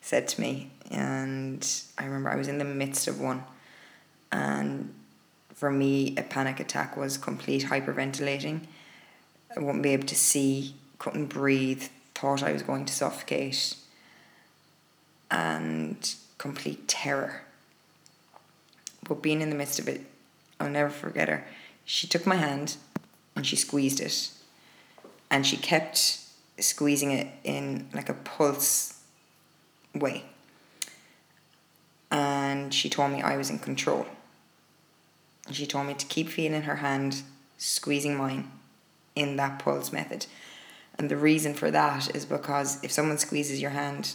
said 0.00 0.28
to 0.28 0.40
me. 0.40 0.70
And 0.90 1.66
I 1.96 2.04
remember 2.04 2.30
I 2.30 2.36
was 2.36 2.48
in 2.48 2.58
the 2.58 2.64
midst 2.64 3.08
of 3.08 3.20
one. 3.20 3.44
And 4.30 4.92
for 5.54 5.70
me, 5.70 6.14
a 6.18 6.22
panic 6.22 6.60
attack 6.60 6.96
was 6.96 7.16
complete 7.16 7.66
hyperventilating. 7.66 8.66
I 9.56 9.60
wouldn't 9.60 9.82
be 9.82 9.92
able 9.92 10.06
to 10.08 10.16
see, 10.16 10.74
couldn't 10.98 11.26
breathe, 11.26 11.84
thought 12.14 12.42
I 12.42 12.52
was 12.52 12.62
going 12.62 12.84
to 12.86 12.92
suffocate, 12.92 13.76
and 15.30 16.14
complete 16.38 16.88
terror. 16.88 17.42
But 19.08 19.22
being 19.22 19.40
in 19.40 19.50
the 19.50 19.56
midst 19.56 19.78
of 19.78 19.88
it, 19.88 20.02
I'll 20.60 20.70
never 20.70 20.90
forget 20.90 21.28
her. 21.28 21.44
She 21.84 22.06
took 22.06 22.26
my 22.26 22.36
hand 22.36 22.76
and 23.34 23.46
she 23.46 23.56
squeezed 23.56 24.00
it, 24.00 24.30
and 25.30 25.46
she 25.46 25.56
kept 25.56 26.20
squeezing 26.58 27.10
it 27.10 27.28
in 27.44 27.88
like 27.94 28.08
a 28.08 28.14
pulse 28.14 29.00
way. 29.94 30.24
And 32.10 32.74
she 32.74 32.90
told 32.90 33.10
me 33.10 33.22
I 33.22 33.38
was 33.38 33.48
in 33.48 33.58
control. 33.58 34.06
And 35.46 35.56
she 35.56 35.66
told 35.66 35.86
me 35.86 35.94
to 35.94 36.06
keep 36.06 36.28
feeling 36.28 36.62
her 36.62 36.76
hand 36.76 37.22
squeezing 37.56 38.16
mine 38.16 38.50
in 39.16 39.36
that 39.36 39.58
pulse 39.58 39.92
method. 39.92 40.26
And 40.98 41.10
the 41.10 41.16
reason 41.16 41.54
for 41.54 41.70
that 41.70 42.14
is 42.14 42.26
because 42.26 42.82
if 42.84 42.92
someone 42.92 43.18
squeezes 43.18 43.60
your 43.60 43.70
hand, 43.70 44.14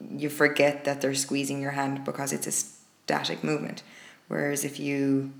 you 0.00 0.30
forget 0.30 0.84
that 0.84 1.00
they're 1.00 1.14
squeezing 1.14 1.60
your 1.60 1.72
hand 1.72 2.04
because 2.04 2.32
it's 2.32 2.46
a 2.46 2.77
static 3.08 3.42
movement. 3.42 3.82
Whereas 4.28 4.66
if 4.66 4.78
you 4.78 5.32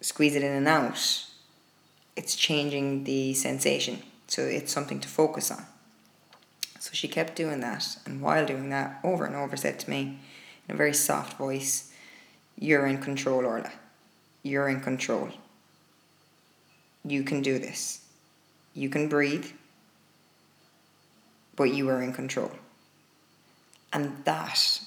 squeeze 0.00 0.36
it 0.36 0.44
in 0.44 0.52
and 0.52 0.68
out, 0.68 1.24
it's 2.14 2.36
changing 2.36 3.02
the 3.02 3.34
sensation. 3.34 3.98
So 4.28 4.42
it's 4.42 4.72
something 4.72 5.00
to 5.00 5.08
focus 5.08 5.50
on. 5.50 5.66
So 6.78 6.90
she 6.92 7.08
kept 7.08 7.34
doing 7.34 7.58
that, 7.60 7.96
and 8.06 8.22
while 8.22 8.46
doing 8.46 8.70
that, 8.70 9.00
over 9.02 9.24
and 9.24 9.34
over 9.34 9.56
said 9.56 9.80
to 9.80 9.90
me 9.90 10.20
in 10.68 10.76
a 10.76 10.78
very 10.78 10.94
soft 10.94 11.36
voice, 11.36 11.92
You're 12.56 12.86
in 12.86 12.98
control, 12.98 13.44
Orla. 13.44 13.72
You're 14.44 14.68
in 14.68 14.80
control. 14.80 15.30
You 17.04 17.24
can 17.24 17.42
do 17.42 17.58
this. 17.58 18.02
You 18.72 18.88
can 18.88 19.08
breathe, 19.08 19.46
but 21.56 21.74
you 21.74 21.88
are 21.88 22.00
in 22.00 22.12
control. 22.12 22.52
And 23.92 24.24
that, 24.24 24.80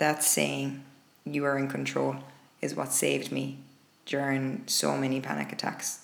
that 0.00 0.24
saying, 0.24 0.82
you 1.24 1.44
are 1.44 1.58
in 1.58 1.68
control, 1.68 2.16
is 2.60 2.74
what 2.74 2.90
saved 2.92 3.30
me 3.30 3.58
during 4.06 4.64
so 4.66 4.96
many 4.96 5.20
panic 5.20 5.52
attacks. 5.52 6.00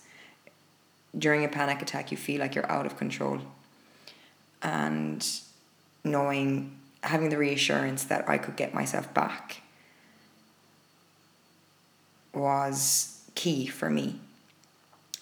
During 1.19 1.45
a 1.45 1.49
panic 1.49 1.81
attack, 1.81 2.11
you 2.11 2.17
feel 2.17 2.41
like 2.41 2.55
you're 2.55 2.71
out 2.71 2.87
of 2.87 2.99
control. 2.99 3.41
And 4.62 5.26
knowing, 6.05 6.76
having 7.03 7.31
the 7.31 7.38
reassurance 7.38 8.05
that 8.05 8.29
I 8.29 8.37
could 8.37 8.57
get 8.57 8.75
myself 8.75 9.12
back 9.15 9.62
was 12.35 13.23
key 13.35 13.67
for 13.67 13.88
me. 13.88 14.21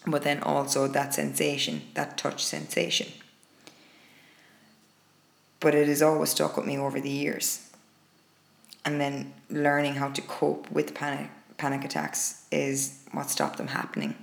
But 0.05 0.23
then 0.23 0.43
also 0.43 0.89
that 0.89 1.15
sensation, 1.15 1.83
that 1.95 2.19
touch 2.19 2.45
sensation. 2.45 3.07
But 5.61 5.77
it 5.77 5.87
has 5.87 6.03
always 6.03 6.31
stuck 6.31 6.57
with 6.57 6.67
me 6.67 6.77
over 6.77 7.01
the 7.01 7.09
years. 7.09 7.64
And 8.85 9.01
then 9.01 9.33
learning 9.49 9.95
how 9.95 10.11
to 10.11 10.21
cope 10.23 10.71
with 10.71 10.95
panic 10.95 11.31
panic 11.57 11.85
attacks 11.85 12.47
is 12.51 12.99
what 13.13 13.31
stopped 13.31 13.59
them 13.59 13.69
happening. 13.69 14.15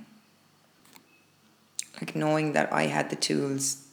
Like 2.00 2.16
knowing 2.16 2.54
that 2.54 2.72
I 2.74 2.84
had 2.88 3.10
the 3.10 3.16
tools 3.16 3.88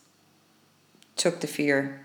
took 1.16 1.40
the 1.40 1.46
fear. 1.46 2.04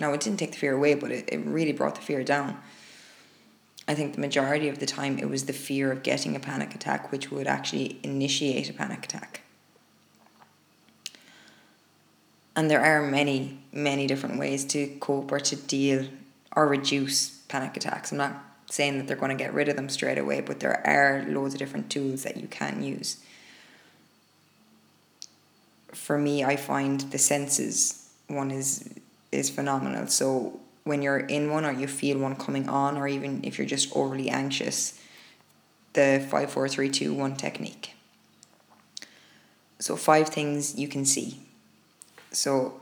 No, 0.00 0.12
it 0.12 0.20
didn't 0.20 0.38
take 0.38 0.52
the 0.52 0.58
fear 0.58 0.74
away, 0.74 0.94
but 0.94 1.10
it, 1.10 1.28
it 1.32 1.38
really 1.38 1.72
brought 1.72 1.94
the 1.94 2.00
fear 2.00 2.22
down. 2.22 2.58
I 3.86 3.94
think 3.94 4.14
the 4.14 4.20
majority 4.20 4.68
of 4.68 4.78
the 4.78 4.86
time 4.86 5.18
it 5.18 5.30
was 5.30 5.46
the 5.46 5.52
fear 5.52 5.90
of 5.90 6.02
getting 6.02 6.36
a 6.36 6.40
panic 6.40 6.74
attack 6.74 7.10
which 7.10 7.30
would 7.30 7.46
actually 7.46 7.98
initiate 8.02 8.68
a 8.68 8.72
panic 8.74 9.04
attack. 9.04 9.42
And 12.54 12.70
there 12.70 12.84
are 12.84 13.00
many, 13.02 13.60
many 13.72 14.06
different 14.06 14.38
ways 14.38 14.64
to 14.66 14.88
cope 14.98 15.32
or 15.32 15.40
to 15.40 15.56
deal 15.56 16.08
or 16.54 16.66
reduce 16.66 17.37
panic 17.48 17.76
attacks. 17.76 18.12
I'm 18.12 18.18
not 18.18 18.44
saying 18.70 18.98
that 18.98 19.06
they're 19.06 19.16
going 19.16 19.36
to 19.36 19.42
get 19.42 19.54
rid 19.54 19.68
of 19.68 19.76
them 19.76 19.88
straight 19.88 20.18
away, 20.18 20.40
but 20.40 20.60
there 20.60 20.86
are 20.86 21.24
loads 21.26 21.54
of 21.54 21.58
different 21.58 21.90
tools 21.90 22.22
that 22.22 22.36
you 22.36 22.46
can 22.46 22.82
use. 22.82 23.18
For 25.92 26.18
me, 26.18 26.44
I 26.44 26.56
find 26.56 27.00
the 27.00 27.18
senses 27.18 28.10
one 28.28 28.50
is 28.50 28.90
is 29.32 29.50
phenomenal. 29.50 30.06
So 30.06 30.60
when 30.84 31.02
you're 31.02 31.18
in 31.18 31.50
one 31.50 31.64
or 31.64 31.72
you 31.72 31.86
feel 31.86 32.18
one 32.18 32.36
coming 32.36 32.68
on, 32.68 32.96
or 32.96 33.08
even 33.08 33.40
if 33.42 33.58
you're 33.58 33.66
just 33.66 33.94
overly 33.96 34.28
anxious, 34.28 35.00
the 35.94 36.24
five 36.30 36.50
four 36.50 36.68
three 36.68 36.90
two 36.90 37.14
one 37.14 37.36
technique. 37.36 37.94
So 39.78 39.96
five 39.96 40.28
things 40.28 40.78
you 40.78 40.88
can 40.88 41.04
see. 41.04 41.40
So 42.32 42.80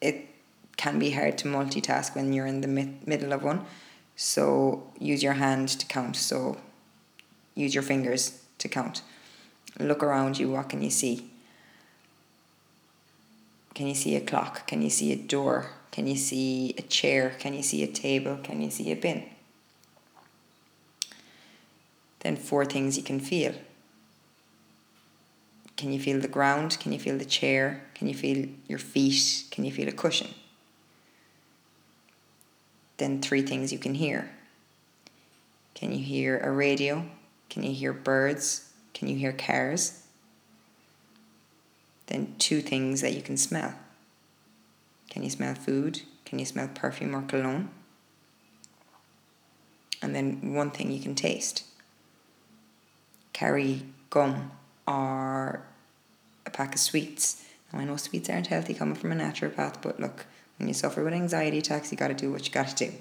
it 0.00 0.28
can 0.76 0.98
be 0.98 1.10
hard 1.10 1.38
to 1.38 1.48
multitask 1.48 2.14
when 2.14 2.32
you're 2.32 2.46
in 2.46 2.60
the 2.60 2.68
mid- 2.68 3.06
middle 3.06 3.32
of 3.32 3.42
one 3.42 3.64
so 4.16 4.92
use 4.98 5.22
your 5.22 5.34
hand 5.34 5.68
to 5.68 5.86
count. 5.86 6.16
So 6.16 6.58
use 7.54 7.74
your 7.74 7.82
fingers 7.82 8.42
to 8.58 8.68
count. 8.68 9.02
Look 9.78 10.02
around 10.02 10.38
you. 10.38 10.50
What 10.50 10.68
can 10.68 10.82
you 10.82 10.90
see? 10.90 11.30
Can 13.74 13.88
you 13.88 13.94
see 13.94 14.14
a 14.14 14.20
clock? 14.20 14.66
Can 14.68 14.82
you 14.82 14.90
see 14.90 15.12
a 15.12 15.16
door? 15.16 15.70
Can 15.90 16.06
you 16.06 16.16
see 16.16 16.74
a 16.78 16.82
chair? 16.82 17.34
Can 17.38 17.54
you 17.54 17.62
see 17.62 17.82
a 17.82 17.88
table? 17.88 18.38
Can 18.42 18.60
you 18.60 18.70
see 18.70 18.92
a 18.92 18.96
bin? 18.96 19.24
Then, 22.20 22.36
four 22.36 22.64
things 22.64 22.96
you 22.96 23.02
can 23.02 23.20
feel. 23.20 23.52
Can 25.76 25.92
you 25.92 25.98
feel 25.98 26.20
the 26.20 26.28
ground? 26.28 26.78
Can 26.78 26.92
you 26.92 27.00
feel 27.00 27.18
the 27.18 27.24
chair? 27.24 27.84
Can 27.94 28.06
you 28.08 28.14
feel 28.14 28.48
your 28.68 28.78
feet? 28.78 29.44
Can 29.50 29.64
you 29.64 29.72
feel 29.72 29.88
a 29.88 29.92
cushion? 29.92 30.28
Then 32.96 33.20
three 33.20 33.42
things 33.42 33.72
you 33.72 33.78
can 33.78 33.94
hear. 33.94 34.30
Can 35.74 35.92
you 35.92 36.02
hear 36.04 36.38
a 36.38 36.50
radio? 36.50 37.06
Can 37.50 37.62
you 37.62 37.72
hear 37.72 37.92
birds? 37.92 38.72
Can 38.92 39.08
you 39.08 39.16
hear 39.16 39.32
cars? 39.32 40.02
Then 42.06 42.34
two 42.38 42.60
things 42.60 43.00
that 43.00 43.14
you 43.14 43.22
can 43.22 43.36
smell. 43.36 43.74
Can 45.10 45.22
you 45.22 45.30
smell 45.30 45.54
food? 45.54 46.02
Can 46.24 46.38
you 46.38 46.44
smell 46.44 46.68
perfume 46.68 47.14
or 47.14 47.22
cologne? 47.22 47.70
And 50.02 50.14
then 50.14 50.54
one 50.54 50.70
thing 50.70 50.90
you 50.90 51.00
can 51.00 51.14
taste. 51.14 51.64
Carry 53.32 53.82
gum 54.10 54.52
or 54.86 55.62
a 56.46 56.50
pack 56.50 56.74
of 56.74 56.80
sweets. 56.80 57.44
Now 57.72 57.80
I 57.80 57.84
know 57.84 57.96
sweets 57.96 58.28
aren't 58.28 58.48
healthy 58.48 58.74
coming 58.74 58.94
from 58.94 59.12
a 59.12 59.16
naturopath, 59.16 59.80
but 59.80 59.98
look, 59.98 60.26
when 60.58 60.68
you 60.68 60.74
suffer 60.74 61.02
with 61.02 61.12
anxiety 61.12 61.58
attacks, 61.58 61.90
you 61.90 61.98
got 61.98 62.08
to 62.08 62.14
do 62.14 62.30
what 62.30 62.46
you 62.46 62.52
got 62.52 62.68
to 62.68 62.86
do. 62.86 62.92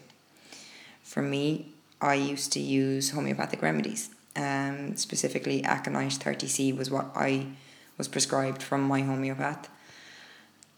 For 1.03 1.21
me, 1.21 1.73
I 2.01 2.15
used 2.15 2.51
to 2.53 2.59
use 2.59 3.11
homeopathic 3.11 3.61
remedies. 3.61 4.09
Um, 4.35 4.95
specifically, 4.95 5.63
Aconite 5.63 6.19
30C 6.19 6.75
was 6.75 6.89
what 6.89 7.11
I 7.15 7.47
was 7.97 8.07
prescribed 8.07 8.63
from 8.63 8.81
my 8.81 9.01
homeopath. 9.01 9.69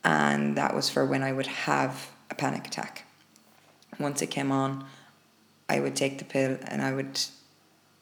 And 0.03 0.55
that 0.57 0.75
was 0.75 0.89
for 0.89 1.05
when 1.05 1.23
I 1.23 1.31
would 1.31 1.47
have 1.47 2.11
a 2.29 2.35
panic 2.35 2.67
attack. 2.67 3.05
Once 3.99 4.21
it 4.21 4.27
came 4.27 4.51
on, 4.51 4.85
I 5.69 5.79
would 5.79 5.95
take 5.95 6.19
the 6.19 6.25
pill 6.25 6.57
and 6.67 6.81
I 6.81 6.93
would 6.93 7.19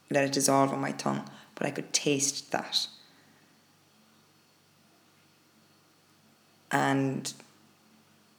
let 0.10 0.26
it 0.26 0.34
dissolve 0.34 0.74
on 0.74 0.82
my 0.82 0.92
tongue, 0.92 1.30
but 1.56 1.66
I 1.68 1.72
could 1.72 1.94
taste 1.94 2.52
that. 2.52 2.88
And 6.72 7.32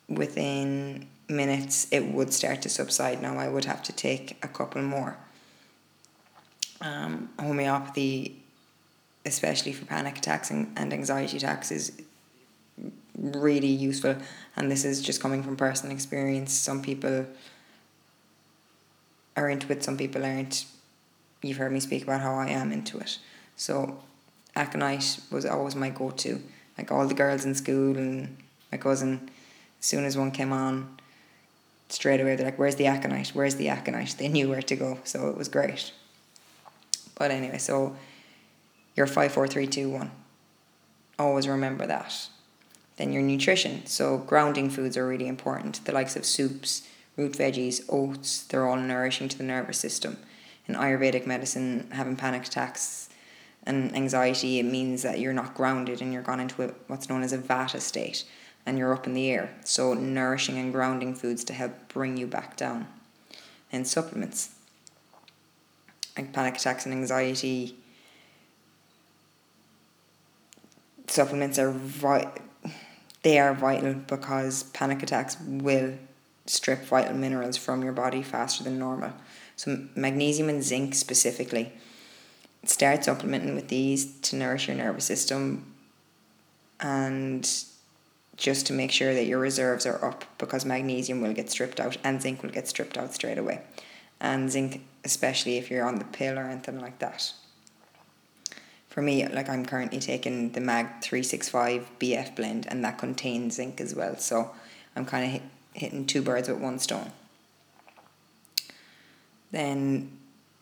within 0.09 1.07
minutes 1.29 1.87
it 1.91 2.05
would 2.05 2.33
start 2.33 2.63
to 2.63 2.69
subside. 2.69 3.23
Now 3.23 3.39
I 3.39 3.49
would 3.49 3.65
have 3.65 3.83
to 3.85 3.93
take 3.93 4.39
a 4.43 4.49
couple 4.49 4.83
more. 4.83 5.17
Um, 6.81 7.31
homeopathy, 7.39 8.43
especially 9.25 9.73
for 9.73 9.87
panic 9.87 10.19
attacks 10.19 10.51
and, 10.51 10.73
and 10.77 10.93
anxiety 10.93 11.39
attacks, 11.39 11.71
is 11.71 11.93
really 13.19 13.69
useful. 13.69 14.17
And 14.57 14.71
this 14.71 14.85
is 14.85 15.01
just 15.01 15.21
coming 15.21 15.43
from 15.43 15.57
personal 15.57 15.95
experience. 15.95 16.53
Some 16.53 16.83
people 16.83 17.27
are 19.37 19.49
into 19.49 19.73
it, 19.73 19.83
some 19.83 19.97
people 19.97 20.25
aren't. 20.25 20.67
You've 21.43 21.57
heard 21.57 21.73
me 21.73 21.81
speak 21.81 22.03
about 22.03 22.21
how 22.21 22.35
I 22.35 22.49
am 22.49 22.73
into 22.73 22.99
it. 22.99 23.19
So, 23.57 23.99
aconite 24.57 25.19
was 25.31 25.45
always 25.45 25.75
my 25.75 25.91
go 25.91 26.11
to. 26.11 26.41
Like 26.79 26.91
all 26.91 27.07
the 27.07 27.15
girls 27.15 27.45
in 27.45 27.55
school 27.55 27.97
and 27.97 28.37
my 28.73 28.79
cousin 28.79 29.31
as 29.85 29.89
soon 29.89 30.07
as 30.07 30.17
one 30.17 30.31
came 30.31 30.51
on, 30.51 30.97
straight 31.91 32.19
away 32.19 32.35
they're 32.35 32.47
like, 32.47 32.59
"Where's 32.59 32.77
the 32.77 32.87
aconite? 32.87 33.29
Where's 33.35 33.57
the 33.57 33.69
aconite?" 33.69 34.17
They 34.17 34.29
knew 34.29 34.49
where 34.49 34.63
to 34.63 34.77
go, 34.77 34.99
so 35.05 35.29
it 35.29 35.37
was 35.37 35.49
great. 35.49 35.93
But 37.15 37.31
anyway, 37.31 37.59
so 37.59 37.95
your 38.97 39.07
five, 39.07 39.33
four, 39.33 39.47
three, 39.47 39.67
two, 39.67 39.91
one. 39.91 40.11
Always 41.19 41.47
remember 41.47 41.87
that. 41.87 42.29
Then 42.97 43.13
your 43.13 43.21
nutrition. 43.21 43.85
So 43.85 44.17
grounding 44.17 44.71
foods 44.71 44.97
are 44.97 45.07
really 45.07 45.29
important. 45.29 45.85
The 45.85 45.93
likes 45.93 46.17
of 46.17 46.25
soups, 46.25 46.89
root 47.19 47.33
veggies, 47.33 47.83
oats, 47.91 48.45
they're 48.45 48.67
all 48.67 48.79
nourishing 48.79 49.29
to 49.29 49.37
the 49.37 49.45
nervous 49.45 49.79
system. 49.79 50.17
In 50.67 50.77
Ayurvedic 50.77 51.27
medicine, 51.27 51.89
having 51.91 52.17
panic 52.17 52.47
attacks 52.47 53.11
and 53.65 53.95
anxiety, 53.95 54.59
it 54.61 54.65
means 54.65 55.03
that 55.03 55.21
you're 55.21 55.35
not 55.35 55.55
grounded 55.55 56.01
and 56.01 56.11
you're 56.11 56.23
gone 56.23 56.41
into 56.41 56.63
a, 56.63 56.69
what's 56.87 57.11
known 57.11 57.23
as 57.23 57.35
a 57.35 57.39
vata 57.39 57.83
state 57.83 58.25
and 58.67 58.79
you're 58.79 58.93
up 58.93 59.07
in 59.07 59.15
the 59.15 59.31
air. 59.31 59.55
So, 59.65 59.95
nourishing 59.95 60.59
and 60.59 60.73
grounding 60.73 61.15
foods 61.15 61.45
to 61.45 61.53
help 61.53 61.73
bring 61.89 62.17
you 62.17 62.27
back 62.27 62.57
down. 62.57 62.87
And 63.71 63.87
supplements. 63.87 64.55
Like 66.17 66.33
panic 66.33 66.57
attacks 66.57 66.87
and 66.87 66.95
anxiety. 66.95 67.77
Supplements 71.07 71.59
are 71.59 71.71
vi- 71.71 72.33
they 73.23 73.39
are 73.39 73.55
vital 73.55 73.95
because 73.95 74.65
panic 74.65 75.03
attacks 75.03 75.37
will 75.41 75.95
strip 76.47 76.85
vital 76.85 77.17
minerals 77.17 77.57
from 77.57 77.83
your 77.83 77.93
body 77.93 78.23
faster 78.23 78.63
than 78.63 78.79
normal. 78.79 79.13
So 79.57 79.87
magnesium 79.95 80.49
and 80.49 80.63
zinc 80.63 80.95
specifically. 80.95 81.73
Start 82.65 83.05
supplementing 83.05 83.55
with 83.55 83.69
these 83.69 84.19
to 84.21 84.37
nourish 84.37 84.69
your 84.69 84.77
nervous 84.77 85.05
system 85.05 85.75
and 86.81 87.49
just 88.37 88.67
to 88.67 88.73
make 88.73 88.91
sure 88.91 89.15
that 89.15 89.27
your 89.27 89.39
reserves 89.39 89.87
are 89.87 90.05
up 90.05 90.25
because 90.39 90.65
magnesium 90.65 91.21
will 91.21 91.33
get 91.33 91.51
stripped 91.51 91.79
out 91.81 91.97
and 92.03 92.21
zinc 92.21 92.43
will 92.43 92.51
get 92.51 92.69
stripped 92.69 92.99
out 92.99 93.15
straight 93.15 93.39
away. 93.39 93.61
And 94.21 94.51
zinc, 94.51 94.85
especially 95.05 95.57
if 95.59 95.71
you're 95.71 95.87
on 95.87 95.97
the 95.97 96.05
pill 96.05 96.39
or 96.39 96.45
anything 96.45 96.81
like 96.81 96.99
that. 96.99 97.33
For 98.89 99.03
me, 99.03 99.27
like 99.27 99.49
I'm 99.49 99.67
currently 99.67 99.99
taking 99.99 100.53
the 100.53 100.61
Mag 100.61 100.87
365 101.03 101.91
BF 101.99 102.37
blend 102.37 102.67
and 102.69 102.85
that 102.85 102.99
contains 102.99 103.57
zinc 103.57 103.81
as 103.81 103.95
well. 103.95 104.17
So 104.17 104.53
I'm 104.95 105.05
kind 105.05 105.25
of 105.25 105.31
hit, 105.33 105.43
hitting 105.73 106.07
two 106.07 106.23
birds 106.23 106.49
with 106.49 106.59
one 106.59 106.79
stone. 106.79 107.11
Then 109.51 110.19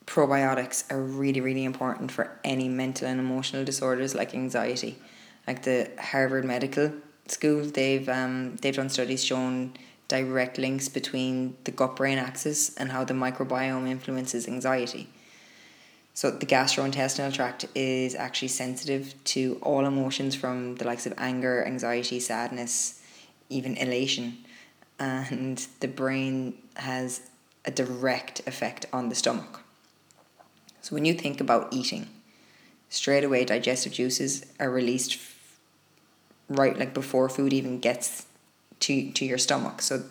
probiotics 0.06 0.90
are 0.90 1.00
really, 1.00 1.40
really 1.40 1.64
important 1.64 2.10
for 2.10 2.38
any 2.44 2.68
mental 2.68 3.06
and 3.06 3.20
emotional 3.20 3.64
disorders 3.64 4.14
like 4.14 4.34
anxiety. 4.34 4.98
Like 5.46 5.62
the 5.62 5.90
Harvard 5.98 6.44
Medical 6.44 6.92
school, 7.26 7.64
they've 7.64 8.08
um, 8.08 8.56
they've 8.56 8.74
done 8.74 8.88
studies 8.88 9.24
showing 9.24 9.76
direct 10.08 10.58
links 10.58 10.88
between 10.88 11.56
the 11.64 11.70
gut 11.70 11.96
brain 11.96 12.18
axis 12.18 12.74
and 12.76 12.92
how 12.92 13.04
the 13.04 13.14
microbiome 13.14 13.88
influences 13.88 14.46
anxiety. 14.46 15.08
So 16.14 16.30
the 16.30 16.44
gastrointestinal 16.44 17.32
tract 17.32 17.64
is 17.74 18.14
actually 18.14 18.48
sensitive 18.48 19.14
to 19.24 19.58
all 19.62 19.86
emotions 19.86 20.34
from 20.34 20.76
the 20.76 20.84
likes 20.84 21.06
of 21.06 21.14
anger, 21.16 21.64
anxiety, 21.64 22.20
sadness, 22.20 23.00
even 23.48 23.76
elation. 23.78 24.38
And 24.98 25.66
the 25.80 25.88
brain 25.88 26.58
has 26.76 27.22
a 27.64 27.70
direct 27.70 28.46
effect 28.46 28.84
on 28.92 29.08
the 29.08 29.14
stomach. 29.14 29.60
So 30.82 30.94
when 30.94 31.06
you 31.06 31.14
think 31.14 31.40
about 31.40 31.72
eating, 31.72 32.08
straight 32.90 33.24
away 33.24 33.46
digestive 33.46 33.92
juices 33.92 34.44
are 34.60 34.70
released 34.70 35.14
right 36.48 36.78
like 36.78 36.94
before 36.94 37.28
food 37.28 37.52
even 37.52 37.80
gets 37.80 38.26
to 38.80 39.10
to 39.12 39.24
your 39.24 39.38
stomach. 39.38 39.82
So 39.82 40.04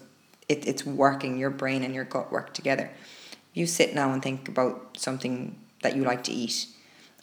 it, 0.50 0.68
it's 0.68 0.86
working, 0.86 1.38
your 1.38 1.50
brain 1.50 1.84
and 1.84 1.96
your 1.96 2.04
gut 2.04 2.32
work 2.32 2.54
together. 2.54 2.92
You 3.54 3.66
sit 3.66 3.96
now 3.96 4.12
and 4.12 4.22
think 4.22 4.48
about 4.48 4.98
something 4.98 5.58
that 5.82 5.96
you 5.96 6.04
like 6.04 6.24
to 6.26 6.32
eat 6.32 6.68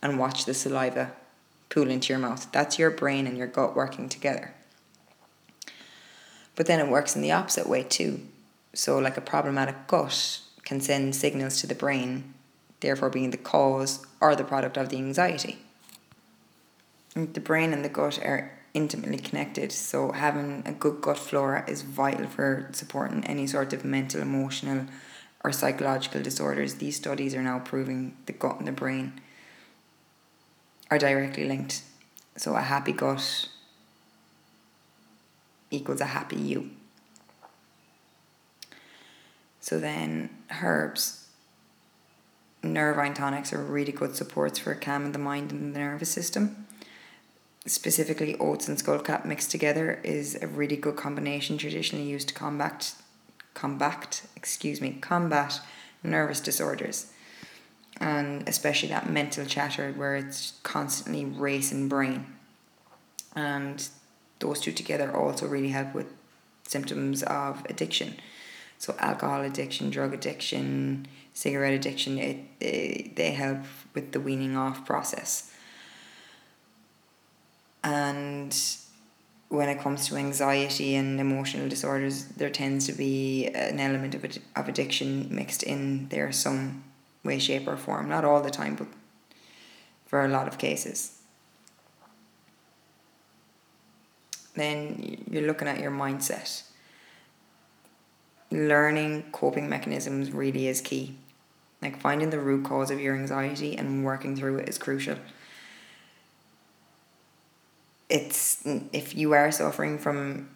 and 0.02 0.18
watch 0.18 0.44
the 0.44 0.54
saliva 0.54 1.12
pool 1.68 1.90
into 1.90 2.12
your 2.12 2.18
mouth. 2.18 2.50
That's 2.52 2.78
your 2.78 2.90
brain 2.90 3.26
and 3.26 3.36
your 3.36 3.46
gut 3.46 3.76
working 3.76 4.08
together. 4.08 4.54
But 6.56 6.66
then 6.66 6.80
it 6.80 6.90
works 6.90 7.14
in 7.14 7.22
the 7.22 7.32
opposite 7.32 7.68
way 7.68 7.82
too. 7.82 8.22
So, 8.74 8.98
like 8.98 9.16
a 9.16 9.22
problematic 9.22 9.86
gut 9.86 10.40
can 10.64 10.80
send 10.80 11.14
signals 11.14 11.60
to 11.60 11.66
the 11.66 11.74
brain, 11.74 12.34
therefore 12.80 13.10
being 13.10 13.30
the 13.30 13.36
cause 13.36 14.04
or 14.20 14.34
the 14.34 14.44
product 14.44 14.76
of 14.76 14.88
the 14.88 14.96
anxiety. 14.96 15.58
The 17.14 17.40
brain 17.40 17.72
and 17.72 17.84
the 17.84 17.88
gut 17.88 18.18
are 18.24 18.57
intimately 18.74 19.18
connected, 19.18 19.72
so 19.72 20.12
having 20.12 20.62
a 20.66 20.72
good 20.72 21.00
gut 21.00 21.18
flora 21.18 21.64
is 21.68 21.82
vital 21.82 22.26
for 22.26 22.68
supporting 22.72 23.24
any 23.24 23.46
sort 23.46 23.72
of 23.72 23.84
mental, 23.84 24.20
emotional, 24.20 24.86
or 25.44 25.52
psychological 25.52 26.22
disorders. 26.22 26.76
These 26.76 26.96
studies 26.96 27.34
are 27.34 27.42
now 27.42 27.58
proving 27.58 28.16
the 28.26 28.32
gut 28.32 28.58
and 28.58 28.68
the 28.68 28.72
brain 28.72 29.20
are 30.90 30.98
directly 30.98 31.44
linked. 31.44 31.82
So, 32.36 32.54
a 32.54 32.62
happy 32.62 32.92
gut 32.92 33.48
equals 35.70 36.00
a 36.00 36.06
happy 36.06 36.36
you. 36.36 36.70
So 39.60 39.78
then 39.78 40.30
herbs, 40.62 41.26
nervine 42.62 43.14
tonics 43.14 43.52
are 43.52 43.62
really 43.62 43.92
good 43.92 44.16
supports 44.16 44.58
for 44.58 44.74
calming 44.74 45.12
the 45.12 45.18
mind 45.18 45.52
and 45.52 45.74
the 45.74 45.78
nervous 45.78 46.10
system. 46.10 46.67
Specifically, 47.66 48.36
oats 48.38 48.68
and 48.68 48.78
skullcap 48.78 49.24
mixed 49.24 49.50
together 49.50 50.00
is 50.02 50.38
a 50.40 50.46
really 50.46 50.76
good 50.76 50.96
combination 50.96 51.58
traditionally 51.58 52.08
used 52.08 52.28
to 52.28 52.34
combat, 52.34 52.94
combat, 53.54 54.22
excuse 54.36 54.80
me, 54.80 54.92
combat 55.00 55.60
nervous 56.02 56.40
disorders, 56.40 57.12
and 58.00 58.48
especially 58.48 58.88
that 58.88 59.10
mental 59.10 59.44
chatter 59.44 59.92
where 59.92 60.16
it's 60.16 60.54
constantly 60.62 61.24
racing 61.24 61.88
brain. 61.88 62.26
And 63.34 63.86
those 64.38 64.60
two 64.60 64.72
together 64.72 65.14
also 65.14 65.46
really 65.46 65.70
help 65.70 65.94
with 65.94 66.06
symptoms 66.66 67.22
of 67.22 67.64
addiction. 67.68 68.14
So 68.78 68.94
alcohol 68.98 69.42
addiction, 69.42 69.90
drug 69.90 70.14
addiction, 70.14 71.06
cigarette 71.34 71.74
addiction, 71.74 72.18
it, 72.18 72.36
it, 72.60 73.16
they 73.16 73.32
help 73.32 73.58
with 73.94 74.12
the 74.12 74.20
weaning 74.20 74.56
off 74.56 74.86
process. 74.86 75.52
And 77.88 78.54
when 79.48 79.68
it 79.68 79.80
comes 79.80 80.06
to 80.08 80.16
anxiety 80.16 80.94
and 80.94 81.18
emotional 81.18 81.68
disorders, 81.68 82.26
there 82.26 82.50
tends 82.50 82.86
to 82.86 82.92
be 82.92 83.46
an 83.54 83.80
element 83.80 84.14
of, 84.14 84.24
of 84.56 84.68
addiction 84.68 85.34
mixed 85.34 85.62
in 85.62 86.08
there 86.08 86.30
some 86.32 86.84
way, 87.24 87.38
shape, 87.38 87.66
or 87.66 87.76
form. 87.76 88.08
Not 88.08 88.24
all 88.24 88.42
the 88.42 88.50
time, 88.50 88.74
but 88.74 88.88
for 90.06 90.24
a 90.24 90.28
lot 90.28 90.48
of 90.48 90.58
cases. 90.58 91.18
then 94.58 95.24
you're 95.30 95.46
looking 95.46 95.68
at 95.68 95.80
your 95.80 95.90
mindset. 95.90 96.62
Learning 98.50 99.24
coping 99.32 99.68
mechanisms 99.68 100.32
really 100.32 100.68
is 100.68 100.80
key. 100.80 101.16
Like 101.80 102.00
finding 102.00 102.30
the 102.30 102.40
root 102.40 102.64
cause 102.64 102.90
of 102.90 103.00
your 103.00 103.14
anxiety 103.14 103.76
and 103.76 104.04
working 104.04 104.34
through 104.34 104.58
it 104.58 104.68
is 104.68 104.78
crucial. 104.78 105.16
It's 108.08 108.62
if 108.92 109.14
you 109.14 109.32
are 109.34 109.52
suffering 109.52 109.98
from 109.98 110.48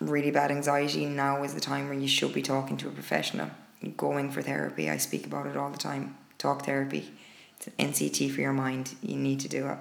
really 0.00 0.30
bad 0.30 0.50
anxiety, 0.50 1.06
now 1.06 1.42
is 1.42 1.54
the 1.54 1.60
time 1.60 1.88
where 1.88 1.98
you 1.98 2.08
should 2.08 2.32
be 2.32 2.42
talking 2.42 2.76
to 2.78 2.88
a 2.88 2.92
professional, 2.92 3.50
going 3.96 4.30
for 4.30 4.42
therapy. 4.42 4.88
I 4.88 4.96
speak 4.96 5.26
about 5.26 5.46
it 5.46 5.56
all 5.56 5.70
the 5.70 5.78
time. 5.78 6.16
Talk 6.38 6.64
therapy. 6.64 7.12
It's 7.56 7.66
an 7.66 7.72
NCT 7.78 8.30
for 8.32 8.40
your 8.40 8.52
mind. 8.52 8.94
You 9.02 9.16
need 9.16 9.40
to 9.40 9.48
do 9.48 9.68
it. 9.68 9.78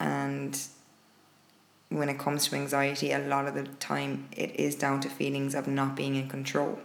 And 0.00 0.58
when 1.88 2.08
it 2.08 2.18
comes 2.18 2.48
to 2.48 2.56
anxiety, 2.56 3.12
a 3.12 3.18
lot 3.18 3.46
of 3.46 3.54
the 3.54 3.64
time 3.64 4.28
it 4.36 4.58
is 4.58 4.74
down 4.74 5.00
to 5.00 5.08
feelings 5.08 5.54
of 5.54 5.68
not 5.68 5.94
being 5.94 6.16
in 6.16 6.28
control. 6.28 6.78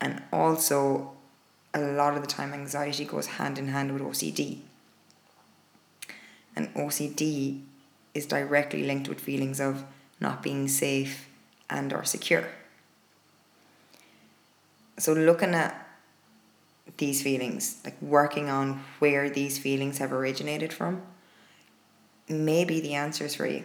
And 0.00 0.22
also, 0.32 1.12
a 1.72 1.80
lot 1.80 2.14
of 2.14 2.20
the 2.20 2.28
time, 2.28 2.52
anxiety 2.52 3.04
goes 3.04 3.26
hand 3.26 3.58
in 3.58 3.68
hand 3.68 3.92
with 3.92 4.02
OCD. 4.02 4.58
And 6.56 6.72
OCD 6.74 7.62
is 8.14 8.26
directly 8.26 8.84
linked 8.84 9.08
with 9.08 9.20
feelings 9.20 9.60
of 9.60 9.84
not 10.20 10.42
being 10.42 10.68
safe 10.68 11.28
and 11.68 11.92
or 11.92 12.04
secure. 12.04 12.46
So 14.98 15.12
looking 15.12 15.54
at 15.54 15.88
these 16.98 17.22
feelings, 17.22 17.80
like 17.84 18.00
working 18.00 18.48
on 18.48 18.84
where 19.00 19.28
these 19.28 19.58
feelings 19.58 19.98
have 19.98 20.12
originated 20.12 20.72
from, 20.72 21.02
may 22.28 22.64
be 22.64 22.80
the 22.80 22.94
answers 22.94 23.34
for 23.34 23.46
you 23.46 23.64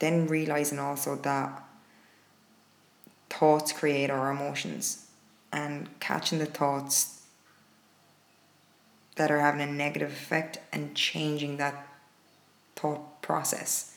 then 0.00 0.26
realizing 0.26 0.78
also 0.78 1.14
that 1.14 1.62
thoughts 3.28 3.70
create 3.70 4.10
our 4.10 4.30
emotions 4.30 5.06
and 5.52 5.88
catching 6.00 6.38
the 6.38 6.46
thoughts 6.46 7.22
that 9.16 9.30
are 9.30 9.40
having 9.40 9.60
a 9.60 9.66
negative 9.66 10.10
effect 10.10 10.58
and 10.72 10.94
changing 10.94 11.58
that 11.58 11.86
thought 12.80 13.22
process. 13.22 13.94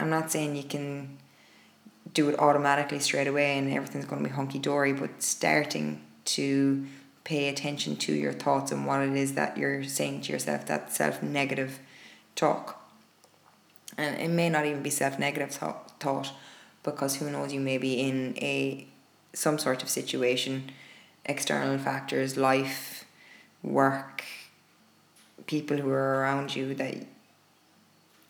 I'm 0.00 0.10
not 0.10 0.30
saying 0.30 0.56
you 0.56 0.62
can 0.62 1.18
do 2.14 2.28
it 2.28 2.38
automatically 2.38 2.98
straight 2.98 3.26
away 3.26 3.58
and 3.58 3.72
everything's 3.72 4.06
going 4.06 4.22
to 4.22 4.28
be 4.28 4.34
hunky 4.34 4.58
dory, 4.58 4.92
but 4.92 5.22
starting 5.22 6.02
to 6.24 6.86
pay 7.24 7.48
attention 7.48 7.96
to 7.96 8.12
your 8.12 8.32
thoughts 8.32 8.72
and 8.72 8.86
what 8.86 9.02
it 9.02 9.14
is 9.14 9.34
that 9.34 9.58
you're 9.58 9.84
saying 9.84 10.22
to 10.22 10.32
yourself, 10.32 10.66
that 10.66 10.92
self 10.92 11.22
negative 11.22 11.80
talk 12.34 12.78
and 13.98 14.20
it 14.20 14.30
may 14.30 14.48
not 14.48 14.64
even 14.64 14.82
be 14.82 14.90
self 14.90 15.18
negative 15.18 15.50
thought 15.50 16.32
because 16.82 17.16
who 17.16 17.30
knows 17.30 17.52
you 17.52 17.60
may 17.60 17.76
be 17.76 18.00
in 18.00 18.34
a 18.38 18.86
some 19.34 19.58
sort 19.58 19.82
of 19.82 19.88
situation 19.90 20.70
external 21.26 21.76
factors 21.76 22.36
life 22.36 23.04
work 23.62 24.24
people 25.46 25.76
who 25.76 25.90
are 25.90 26.20
around 26.20 26.54
you 26.54 26.74
that 26.74 26.94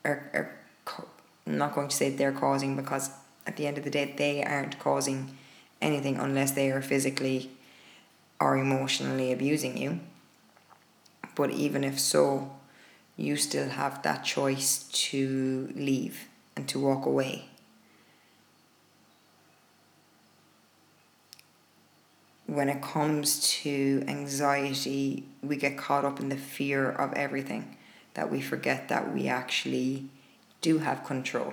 are, 0.04 0.30
are 0.34 0.54
I'm 1.46 1.56
not 1.58 1.74
going 1.74 1.88
to 1.88 1.96
say 1.96 2.11
they're 2.11 2.32
causing 2.32 2.76
because 2.76 3.11
at 3.46 3.56
the 3.56 3.66
end 3.66 3.78
of 3.78 3.84
the 3.84 3.90
day 3.90 4.14
they 4.16 4.42
aren't 4.42 4.78
causing 4.78 5.37
anything 5.80 6.16
unless 6.16 6.52
they 6.52 6.70
are 6.70 6.82
physically 6.82 7.50
or 8.40 8.56
emotionally 8.58 9.32
abusing 9.32 9.76
you 9.78 10.00
but 11.38 11.50
even 11.52 11.84
if 11.84 12.00
so 12.00 12.50
you 13.16 13.37
still 13.37 13.68
have 13.68 14.02
that 14.02 14.24
choice 14.24 14.88
to 14.92 15.72
leave 15.74 16.28
and 16.56 16.68
to 16.68 16.80
walk 16.80 17.06
away. 17.06 17.46
When 22.46 22.68
it 22.68 22.82
comes 22.82 23.48
to 23.62 24.04
anxiety, 24.08 25.24
we 25.42 25.56
get 25.56 25.76
caught 25.76 26.04
up 26.04 26.18
in 26.18 26.28
the 26.28 26.37
fear 26.37 26.90
of 26.90 27.12
everything 27.12 27.76
that 28.18 28.33
we 28.33 28.40
forget 28.40 28.88
that 28.88 29.14
we 29.14 29.28
actually 29.28 30.09
do 30.61 30.78
have 30.78 31.04
control 31.04 31.52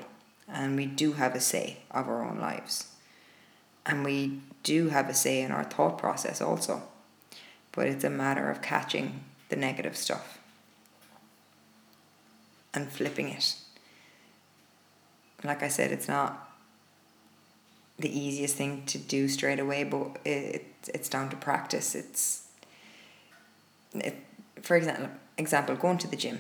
and 0.52 0.76
we 0.76 0.88
do 0.88 1.14
have 1.14 1.36
a 1.36 1.40
say 1.40 1.78
of 1.92 2.08
our 2.10 2.26
own 2.26 2.40
lives. 2.40 2.88
And 3.86 4.04
we 4.04 4.42
do 4.64 4.90
have 4.90 5.08
a 5.08 5.14
say 5.14 5.44
in 5.44 5.52
our 5.52 5.64
thought 5.64 6.00
process 6.00 6.42
also. 6.42 6.82
But 7.72 7.86
it's 7.86 8.04
a 8.04 8.10
matter 8.10 8.50
of 8.50 8.64
catching 8.64 9.26
the 9.50 9.56
negative 9.56 9.96
stuff 9.96 10.40
and 12.74 12.92
flipping 12.92 13.30
it. 13.30 13.58
Like 15.44 15.62
I 15.62 15.68
said, 15.68 15.92
it's 15.92 16.08
not 16.08 16.50
the 18.00 18.10
easiest 18.10 18.56
thing 18.56 18.88
to 18.88 18.98
do 18.98 19.28
straight 19.28 19.60
away, 19.60 19.84
but 19.84 20.18
it, 20.26 20.66
it's 20.88 21.10
down 21.10 21.30
to 21.30 21.36
practice. 21.36 21.94
It's 21.94 22.48
it, 23.94 24.16
for 24.64 24.76
example, 24.76 25.12
example 25.38 25.76
going 25.76 26.00
to 26.00 26.08
the 26.08 26.18
gym. 26.18 26.40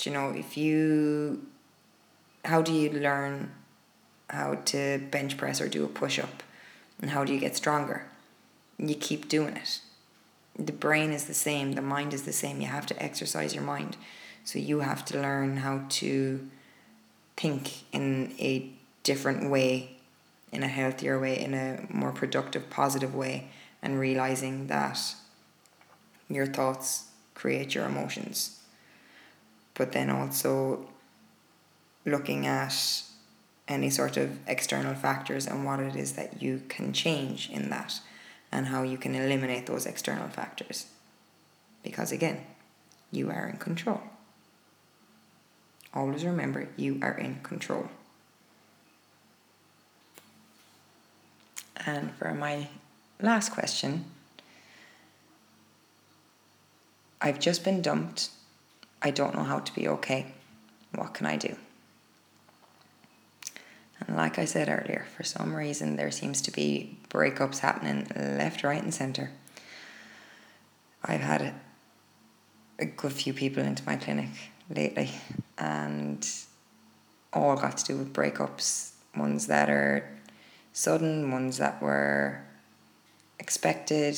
You 0.00 0.12
know, 0.12 0.30
if 0.30 0.56
you, 0.56 1.46
how 2.44 2.62
do 2.62 2.72
you 2.72 2.90
learn 2.90 3.52
how 4.30 4.54
to 4.54 4.98
bench 5.10 5.36
press 5.36 5.60
or 5.60 5.68
do 5.68 5.84
a 5.84 5.88
push 5.88 6.18
up, 6.18 6.42
and 7.00 7.10
how 7.10 7.24
do 7.24 7.32
you 7.32 7.38
get 7.38 7.56
stronger? 7.56 8.06
You 8.78 8.94
keep 8.94 9.28
doing 9.28 9.56
it. 9.56 9.80
the 10.58 10.72
brain 10.72 11.12
is 11.12 11.26
the 11.26 11.34
same, 11.34 11.72
the 11.72 11.82
mind 11.82 12.12
is 12.12 12.22
the 12.22 12.32
same. 12.32 12.60
You 12.60 12.66
have 12.66 12.86
to 12.86 13.02
exercise 13.02 13.54
your 13.54 13.64
mind. 13.64 13.96
So 14.44 14.58
you 14.58 14.80
have 14.80 15.04
to 15.06 15.20
learn 15.20 15.58
how 15.58 15.84
to 16.00 16.48
think 17.36 17.84
in 17.92 18.34
a 18.38 18.70
different 19.02 19.50
way, 19.50 19.96
in 20.50 20.62
a 20.62 20.68
healthier 20.68 21.18
way, 21.18 21.38
in 21.38 21.54
a 21.54 21.86
more 21.90 22.12
productive, 22.12 22.68
positive 22.70 23.14
way, 23.14 23.48
and 23.82 23.98
realizing 23.98 24.66
that 24.66 25.14
your 26.28 26.46
thoughts 26.46 27.04
create 27.34 27.74
your 27.74 27.86
emotions. 27.86 28.61
But 29.74 29.92
then 29.92 30.10
also 30.10 30.88
looking 32.04 32.46
at 32.46 33.02
any 33.68 33.90
sort 33.90 34.16
of 34.16 34.38
external 34.46 34.94
factors 34.94 35.46
and 35.46 35.64
what 35.64 35.80
it 35.80 35.96
is 35.96 36.12
that 36.12 36.42
you 36.42 36.62
can 36.68 36.92
change 36.92 37.48
in 37.50 37.70
that 37.70 38.00
and 38.50 38.66
how 38.66 38.82
you 38.82 38.98
can 38.98 39.14
eliminate 39.14 39.66
those 39.66 39.86
external 39.86 40.28
factors. 40.28 40.86
Because 41.82 42.12
again, 42.12 42.44
you 43.10 43.30
are 43.30 43.48
in 43.48 43.56
control. 43.56 44.02
Always 45.94 46.24
remember 46.24 46.68
you 46.76 46.98
are 47.02 47.16
in 47.16 47.40
control. 47.42 47.88
And 51.84 52.12
for 52.14 52.32
my 52.34 52.68
last 53.20 53.50
question, 53.50 54.04
I've 57.20 57.38
just 57.38 57.64
been 57.64 57.82
dumped. 57.82 58.30
I 59.02 59.10
don't 59.10 59.34
know 59.34 59.42
how 59.42 59.58
to 59.58 59.74
be 59.74 59.88
okay. 59.88 60.26
What 60.94 61.14
can 61.14 61.26
I 61.26 61.36
do? 61.36 61.56
And 64.06 64.16
like 64.16 64.38
I 64.38 64.44
said 64.44 64.68
earlier, 64.68 65.06
for 65.16 65.22
some 65.22 65.54
reason 65.54 65.96
there 65.96 66.10
seems 66.10 66.40
to 66.42 66.50
be 66.50 66.98
breakups 67.08 67.58
happening 67.58 68.06
left, 68.16 68.62
right, 68.62 68.82
and 68.82 68.94
centre. 68.94 69.30
I've 71.04 71.20
had 71.20 71.54
a 72.78 72.86
good 72.86 73.12
few 73.12 73.32
people 73.32 73.62
into 73.62 73.84
my 73.84 73.96
clinic 73.96 74.30
lately, 74.70 75.10
and 75.58 76.26
all 77.32 77.56
got 77.56 77.78
to 77.78 77.84
do 77.84 77.96
with 77.96 78.12
breakups. 78.12 78.92
Ones 79.16 79.46
that 79.48 79.68
are 79.68 80.08
sudden, 80.72 81.30
ones 81.30 81.58
that 81.58 81.82
were 81.82 82.42
expected, 83.38 84.16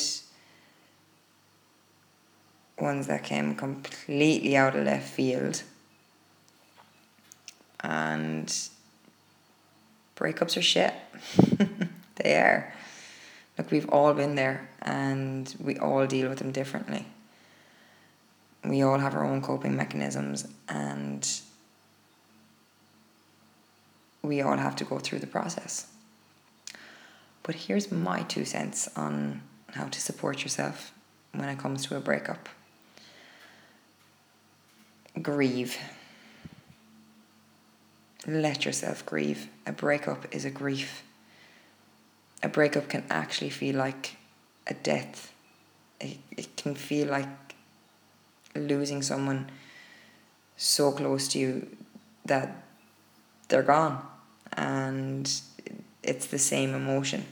ones 2.79 3.07
that 3.07 3.23
came 3.23 3.55
completely 3.55 4.57
out 4.57 4.75
of 4.75 4.85
left 4.85 5.09
field. 5.09 5.63
And 7.81 8.47
breakups 10.17 10.57
are 10.57 10.63
shit. 10.63 10.95
they 12.17 12.37
are. 12.37 12.73
Look, 13.57 13.71
we've 13.71 13.89
all 13.89 14.13
been 14.15 14.35
there 14.35 14.69
and 14.83 15.55
we 15.61 15.77
all 15.79 16.07
deal 16.07 16.29
with 16.29 16.39
them 16.39 16.51
differently. 16.51 17.07
We 18.65 18.83
all 18.83 18.99
have 18.99 19.15
our 19.15 19.25
own 19.25 19.43
coping 19.43 19.77
mechanisms 19.77 20.49
and 20.69 21.29
we 24.23 24.41
all 24.41 24.57
have 24.57 24.75
to 24.77 24.85
go 24.85 24.99
through 24.99 25.21
the 25.21 25.27
process. 25.27 25.87
But 27.43 27.55
here's 27.55 27.93
my 27.93 28.23
two 28.23 28.47
cents 28.47 28.89
on 28.97 29.43
how 29.75 29.85
to 29.85 30.01
support 30.01 30.43
yourself 30.43 30.93
when 31.33 31.49
it 31.49 31.59
comes 31.59 31.87
to 31.87 31.97
a 31.97 32.01
breakup. 32.01 32.49
Grieve. 35.21 35.79
Let 38.27 38.65
yourself 38.65 39.05
grieve. 39.05 39.49
A 39.67 39.73
breakup 39.73 40.35
is 40.35 40.45
a 40.45 40.51
grief. 40.51 41.03
A 42.43 42.49
breakup 42.49 42.89
can 42.89 43.05
actually 43.11 43.51
feel 43.51 43.77
like 43.77 44.17
a 44.67 44.75
death. 44.75 45.33
It, 46.01 46.19
it 46.37 46.57
can 46.57 46.75
feel 46.75 47.09
like 47.09 47.55
losing 48.55 49.03
someone 49.03 49.51
so 50.57 50.93
close 50.93 51.29
to 51.29 51.39
you 51.39 51.69
that 52.25 52.65
they're 53.49 53.63
gone 53.63 54.05
and 54.57 55.31
it's 56.03 56.27
the 56.27 56.39
same 56.39 56.75
emotion. 56.75 57.25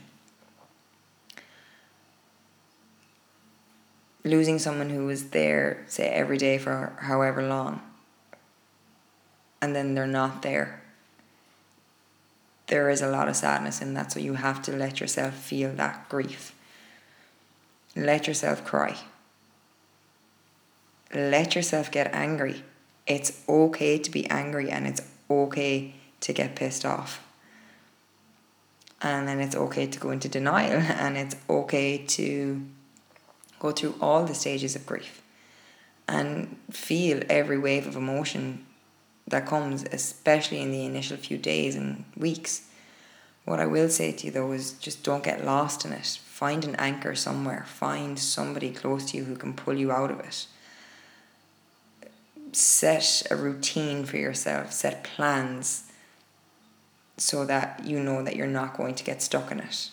Losing 4.23 4.59
someone 4.59 4.89
who 4.89 5.05
was 5.05 5.29
there, 5.29 5.83
say, 5.87 6.07
every 6.07 6.37
day 6.37 6.57
for 6.57 6.93
however 6.99 7.43
long, 7.43 7.81
and 9.61 9.75
then 9.75 9.95
they're 9.95 10.07
not 10.07 10.41
there. 10.41 10.81
There 12.67 12.89
is 12.89 13.01
a 13.01 13.09
lot 13.09 13.27
of 13.27 13.35
sadness 13.35 13.81
in 13.81 13.93
that, 13.95 14.11
so 14.11 14.19
you 14.19 14.35
have 14.35 14.61
to 14.63 14.71
let 14.71 15.01
yourself 15.01 15.33
feel 15.33 15.73
that 15.73 16.07
grief. 16.07 16.55
Let 17.95 18.27
yourself 18.27 18.63
cry. 18.63 18.97
Let 21.13 21.55
yourself 21.55 21.91
get 21.91 22.13
angry. 22.13 22.63
It's 23.05 23.43
okay 23.47 23.97
to 23.97 24.09
be 24.09 24.27
angry 24.29 24.71
and 24.71 24.87
it's 24.87 25.01
okay 25.29 25.95
to 26.21 26.33
get 26.33 26.55
pissed 26.55 26.85
off 26.85 27.21
and 29.03 29.27
then 29.27 29.41
it's 29.41 29.55
okay 29.55 29.85
to 29.85 29.99
go 29.99 30.09
into 30.11 30.29
denial 30.29 30.81
and 30.81 31.17
it's 31.17 31.35
okay 31.49 31.97
to 31.97 32.65
go 33.63 33.71
through 33.71 33.95
all 34.01 34.25
the 34.25 34.35
stages 34.35 34.75
of 34.75 34.85
grief 34.85 35.21
and 36.05 36.57
feel 36.69 37.23
every 37.29 37.57
wave 37.57 37.87
of 37.87 37.95
emotion 37.95 38.65
that 39.25 39.47
comes, 39.47 39.85
especially 39.91 40.59
in 40.59 40.71
the 40.71 40.85
initial 40.85 41.15
few 41.15 41.37
days 41.37 41.73
and 41.73 42.03
weeks. 42.17 42.67
What 43.45 43.61
I 43.61 43.65
will 43.65 43.87
say 43.87 44.11
to 44.11 44.25
you 44.25 44.31
though 44.33 44.51
is 44.51 44.73
just 44.73 45.01
don't 45.03 45.23
get 45.23 45.45
lost 45.45 45.85
in 45.85 45.93
it. 45.93 46.19
Find 46.25 46.65
an 46.65 46.75
anchor 46.75 47.15
somewhere. 47.15 47.63
Find 47.65 48.19
somebody 48.19 48.69
close 48.71 49.11
to 49.11 49.17
you 49.17 49.23
who 49.23 49.37
can 49.37 49.53
pull 49.53 49.75
you 49.75 49.93
out 49.93 50.11
of 50.11 50.19
it. 50.19 50.45
Set 52.51 53.23
a 53.31 53.35
routine 53.37 54.03
for 54.03 54.17
yourself, 54.17 54.73
set 54.73 55.05
plans 55.05 55.89
so 57.15 57.45
that 57.45 57.81
you 57.85 57.99
know 58.01 58.23
that 58.23 58.35
you're 58.35 58.45
not 58.45 58.75
going 58.75 58.95
to 58.95 59.03
get 59.05 59.21
stuck 59.21 59.51
in 59.51 59.61
it. 59.61 59.89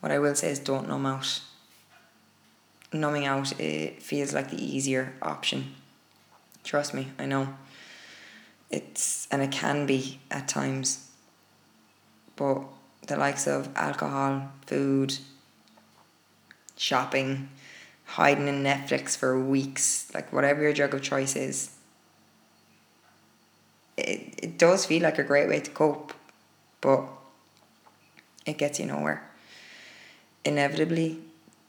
What 0.00 0.12
I 0.12 0.18
will 0.18 0.34
say 0.34 0.50
is 0.50 0.58
don't 0.58 0.88
numb 0.88 1.06
out. 1.06 1.40
Numbing 2.92 3.26
out 3.26 3.58
it 3.60 4.02
feels 4.02 4.32
like 4.32 4.50
the 4.50 4.62
easier 4.62 5.14
option. 5.22 5.74
Trust 6.64 6.92
me, 6.92 7.12
I 7.18 7.26
know. 7.26 7.54
It's 8.70 9.28
and 9.30 9.42
it 9.42 9.52
can 9.52 9.86
be 9.86 10.20
at 10.30 10.48
times. 10.48 11.08
But 12.36 12.62
the 13.06 13.16
likes 13.16 13.46
of 13.46 13.68
alcohol, 13.76 14.50
food, 14.66 15.18
shopping, 16.76 17.48
hiding 18.04 18.48
in 18.48 18.62
Netflix 18.62 19.16
for 19.16 19.38
weeks, 19.38 20.10
like 20.14 20.32
whatever 20.32 20.62
your 20.62 20.72
drug 20.72 20.94
of 20.94 21.02
choice 21.02 21.36
is, 21.36 21.70
it, 23.96 24.34
it 24.42 24.58
does 24.58 24.86
feel 24.86 25.02
like 25.02 25.18
a 25.18 25.22
great 25.22 25.48
way 25.48 25.60
to 25.60 25.70
cope, 25.70 26.14
but 26.80 27.04
it 28.46 28.58
gets 28.58 28.80
you 28.80 28.86
nowhere. 28.86 29.29
Inevitably, 30.44 31.18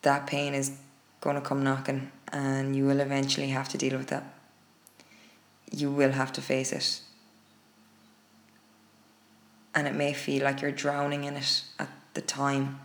that 0.02 0.28
pain 0.28 0.54
is 0.54 0.72
going 1.20 1.36
to 1.36 1.42
come 1.42 1.64
knocking, 1.64 2.12
and 2.32 2.76
you 2.76 2.86
will 2.86 3.00
eventually 3.00 3.50
have 3.50 3.70
to 3.70 3.78
deal 3.78 3.98
with 3.98 4.08
that. 4.08 4.24
You 5.72 5.92
will 5.92 6.12
have 6.12 6.34
to 6.34 6.42
face 6.42 6.72
it. 6.72 7.02
And 9.74 9.88
it 9.88 9.96
may 9.96 10.14
feel 10.14 10.44
like 10.44 10.62
you're 10.62 10.72
drowning 10.72 11.24
in 11.24 11.36
it 11.36 11.64
at 11.80 11.90
the 12.14 12.22
time, 12.22 12.80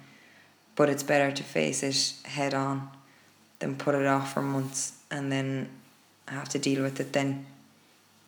but 0.76 0.88
it's 0.88 1.02
better 1.02 1.32
to 1.32 1.42
face 1.42 1.82
it 1.82 2.28
head 2.28 2.54
on 2.54 2.90
than 3.58 3.76
put 3.76 3.94
it 3.94 4.06
off 4.06 4.34
for 4.34 4.42
months 4.42 4.92
and 5.10 5.32
then 5.32 5.68
have 6.28 6.48
to 6.50 6.58
deal 6.58 6.82
with 6.82 7.00
it 7.00 7.12
then 7.12 7.46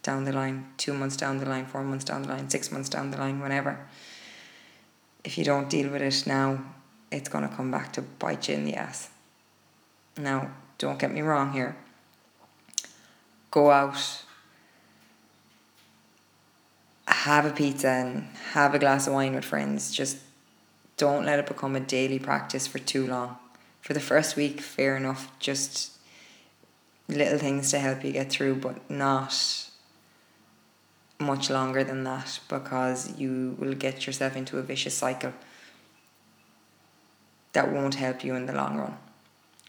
down 0.03 0.25
the 0.25 0.33
line, 0.33 0.67
two 0.77 0.95
months 0.95 1.17
down 1.17 1.39
the 1.39 1.45
line, 1.47 1.67
four 1.67 1.83
months 1.83 2.05
down 2.05 2.23
the 2.23 2.29
line, 2.29 2.49
six 2.49 2.73
months 2.73 2.89
down 2.89 3.11
the 3.11 3.19
line, 3.19 3.41
whenever. 3.41 3.79
If 5.25 5.37
you 5.37 5.45
don't 5.45 5.69
deal 5.69 5.91
with 5.91 6.01
it 6.03 6.27
now, 6.27 6.65
it's 7.11 7.29
going 7.29 7.49
to 7.49 7.55
come 7.55 7.71
back 7.71 7.93
to 7.95 8.03
bite 8.03 8.49
you 8.49 8.55
in 8.55 8.65
the 8.65 8.75
ass. 8.75 9.11
Now, 10.17 10.51
don't 10.79 10.99
get 10.99 11.13
me 11.13 11.21
wrong 11.21 11.53
here. 11.53 11.77
Go 13.51 13.71
out, 13.71 14.23
have 17.07 17.47
a 17.47 17.51
pizza, 17.51 17.89
and 17.89 18.29
have 18.53 18.75
a 18.75 18.79
glass 18.79 19.07
of 19.07 19.15
wine 19.15 19.35
with 19.35 19.45
friends. 19.45 19.93
Just 19.93 20.19
don't 20.97 21.25
let 21.25 21.39
it 21.39 21.47
become 21.47 21.77
a 21.77 21.81
daily 21.81 22.19
practice 22.19 22.67
for 22.67 22.79
too 22.79 23.07
long. 23.07 23.39
For 23.81 23.95
the 23.95 24.01
first 24.01 24.37
week, 24.37 24.61
fair 24.61 24.97
enough, 24.97 25.31
just 25.39 25.93
little 27.09 27.39
things 27.39 27.71
to 27.71 27.79
help 27.79 28.05
you 28.05 28.13
get 28.13 28.31
through, 28.31 28.57
but 28.57 28.91
not 28.91 29.69
much 31.19 31.51
longer 31.51 31.83
than 31.83 32.05
that 32.05 32.39
because 32.49 33.19
you 33.19 33.57
will 33.59 33.75
get 33.75 34.07
yourself 34.07 34.37
into 34.37 34.59
a 34.59 34.63
vicious 34.63 34.95
cycle 34.95 35.33
that 37.53 37.73
won't 37.73 37.95
help 37.95 38.25
you 38.25 38.35
in 38.35 38.47
the 38.47 38.53
long 38.53 38.77
run. 38.77 38.97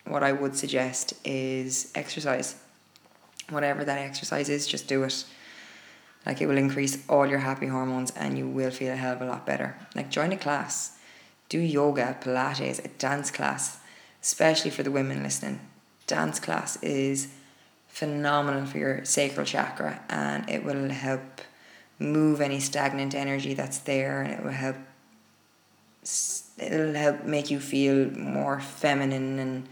What 0.05 0.23
I 0.23 0.31
would 0.31 0.55
suggest 0.55 1.13
is 1.23 1.91
exercise. 1.95 2.55
Whatever 3.49 3.83
that 3.85 3.99
exercise 3.99 4.49
is, 4.49 4.67
just 4.67 4.87
do 4.87 5.03
it. 5.03 5.25
Like 6.25 6.41
it 6.41 6.47
will 6.47 6.57
increase 6.57 7.03
all 7.07 7.25
your 7.25 7.39
happy 7.39 7.67
hormones 7.67 8.11
and 8.11 8.37
you 8.37 8.47
will 8.47 8.71
feel 8.71 8.93
a 8.93 8.95
hell 8.95 9.13
of 9.13 9.21
a 9.21 9.25
lot 9.25 9.45
better. 9.45 9.77
Like 9.95 10.09
join 10.09 10.31
a 10.31 10.37
class, 10.37 10.97
do 11.47 11.59
yoga, 11.59 12.17
Pilates, 12.21 12.83
a 12.83 12.87
dance 12.87 13.31
class, 13.31 13.79
especially 14.21 14.71
for 14.71 14.83
the 14.83 14.91
women 14.91 15.23
listening. 15.23 15.59
Dance 16.07 16.39
class 16.39 16.81
is 16.83 17.29
phenomenal 17.87 18.65
for 18.65 18.77
your 18.77 19.05
sacral 19.05 19.45
chakra 19.45 20.01
and 20.09 20.47
it 20.49 20.63
will 20.63 20.89
help 20.89 21.41
move 21.97 22.39
any 22.39 22.59
stagnant 22.59 23.13
energy 23.13 23.53
that's 23.53 23.79
there 23.79 24.21
and 24.21 24.33
it 24.33 24.43
will 24.43 24.51
help 24.51 24.77
it'll 26.59 26.93
help 26.93 27.23
make 27.23 27.49
you 27.49 27.59
feel 27.59 28.09
more 28.11 28.59
feminine 28.59 29.39
and 29.39 29.69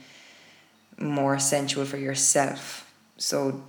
more 0.99 1.39
sensual 1.39 1.85
for 1.85 1.97
yourself. 1.97 2.91
So 3.17 3.63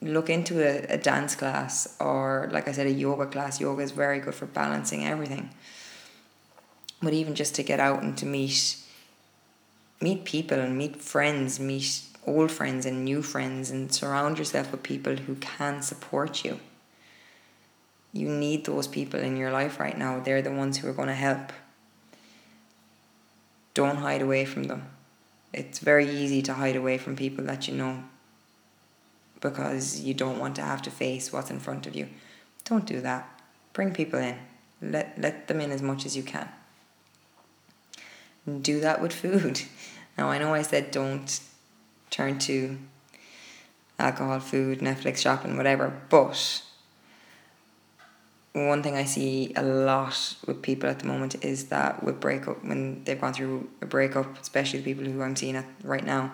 look 0.00 0.30
into 0.30 0.62
a, 0.62 0.94
a 0.94 0.98
dance 0.98 1.34
class 1.34 1.96
or 2.00 2.48
like 2.52 2.68
I 2.68 2.72
said 2.72 2.86
a 2.86 2.92
yoga 2.92 3.26
class. 3.26 3.60
Yoga 3.60 3.82
is 3.82 3.90
very 3.90 4.20
good 4.20 4.34
for 4.34 4.46
balancing 4.46 5.04
everything. 5.04 5.50
But 7.00 7.12
even 7.12 7.34
just 7.34 7.54
to 7.56 7.62
get 7.62 7.80
out 7.80 8.02
and 8.02 8.16
to 8.18 8.26
meet 8.26 8.76
meet 10.00 10.24
people 10.24 10.58
and 10.58 10.76
meet 10.78 10.96
friends, 10.96 11.58
meet 11.58 12.02
old 12.26 12.52
friends 12.52 12.86
and 12.86 13.04
new 13.04 13.22
friends 13.22 13.70
and 13.70 13.92
surround 13.92 14.38
yourself 14.38 14.70
with 14.70 14.82
people 14.82 15.16
who 15.16 15.34
can 15.36 15.82
support 15.82 16.44
you. 16.44 16.60
You 18.12 18.28
need 18.28 18.64
those 18.64 18.86
people 18.86 19.20
in 19.20 19.36
your 19.36 19.50
life 19.50 19.80
right 19.80 19.96
now. 19.96 20.20
They're 20.20 20.42
the 20.42 20.52
ones 20.52 20.78
who 20.78 20.88
are 20.88 20.92
going 20.92 21.08
to 21.08 21.14
help. 21.14 21.52
Don't 23.74 23.96
hide 23.96 24.22
away 24.22 24.44
from 24.44 24.64
them. 24.64 24.88
It's 25.52 25.78
very 25.78 26.08
easy 26.08 26.42
to 26.42 26.54
hide 26.54 26.76
away 26.76 26.98
from 26.98 27.16
people 27.16 27.44
that 27.44 27.68
you 27.68 27.74
know 27.74 28.04
because 29.40 30.00
you 30.00 30.14
don't 30.14 30.38
want 30.38 30.56
to 30.56 30.62
have 30.62 30.82
to 30.82 30.90
face 30.90 31.32
what's 31.32 31.50
in 31.50 31.60
front 31.60 31.86
of 31.86 31.94
you. 31.94 32.08
Don't 32.64 32.84
do 32.84 33.00
that. 33.00 33.40
Bring 33.72 33.92
people 33.92 34.18
in. 34.18 34.36
Let 34.82 35.18
let 35.18 35.48
them 35.48 35.60
in 35.60 35.70
as 35.70 35.82
much 35.82 36.04
as 36.04 36.16
you 36.16 36.22
can. 36.22 36.48
Do 38.62 38.80
that 38.80 39.00
with 39.00 39.12
food. 39.12 39.62
Now 40.16 40.30
I 40.30 40.38
know 40.38 40.52
I 40.52 40.62
said 40.62 40.90
don't 40.90 41.40
turn 42.10 42.40
to 42.40 42.76
alcohol, 44.00 44.40
food, 44.40 44.80
Netflix 44.80 45.18
shopping, 45.18 45.56
whatever, 45.56 45.92
but 46.08 46.62
one 48.52 48.82
thing 48.82 48.96
I 48.96 49.04
see 49.04 49.52
a 49.56 49.62
lot 49.62 50.36
with 50.46 50.62
people 50.62 50.88
at 50.88 51.00
the 51.00 51.06
moment 51.06 51.44
is 51.44 51.68
that 51.68 52.02
with 52.02 52.20
breakup 52.20 52.64
when 52.64 53.04
they've 53.04 53.20
gone 53.20 53.34
through 53.34 53.68
a 53.82 53.86
breakup, 53.86 54.40
especially 54.40 54.80
the 54.80 54.84
people 54.84 55.04
who 55.04 55.22
I'm 55.22 55.36
seeing 55.36 55.56
at 55.56 55.66
right 55.84 56.04
now, 56.04 56.32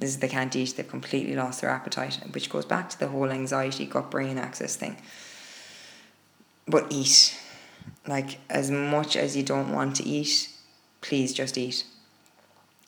is 0.00 0.18
they 0.18 0.28
can't 0.28 0.54
eat, 0.54 0.76
they've 0.76 0.88
completely 0.88 1.34
lost 1.34 1.60
their 1.60 1.70
appetite, 1.70 2.20
which 2.32 2.50
goes 2.50 2.64
back 2.64 2.88
to 2.90 2.98
the 2.98 3.08
whole 3.08 3.30
anxiety 3.30 3.86
gut 3.86 4.10
brain 4.10 4.38
axis 4.38 4.76
thing. 4.76 4.96
But 6.66 6.86
eat. 6.90 7.38
Like 8.06 8.38
as 8.50 8.70
much 8.70 9.16
as 9.16 9.36
you 9.36 9.42
don't 9.42 9.72
want 9.72 9.96
to 9.96 10.04
eat, 10.04 10.50
please 11.00 11.32
just 11.32 11.56
eat. 11.56 11.84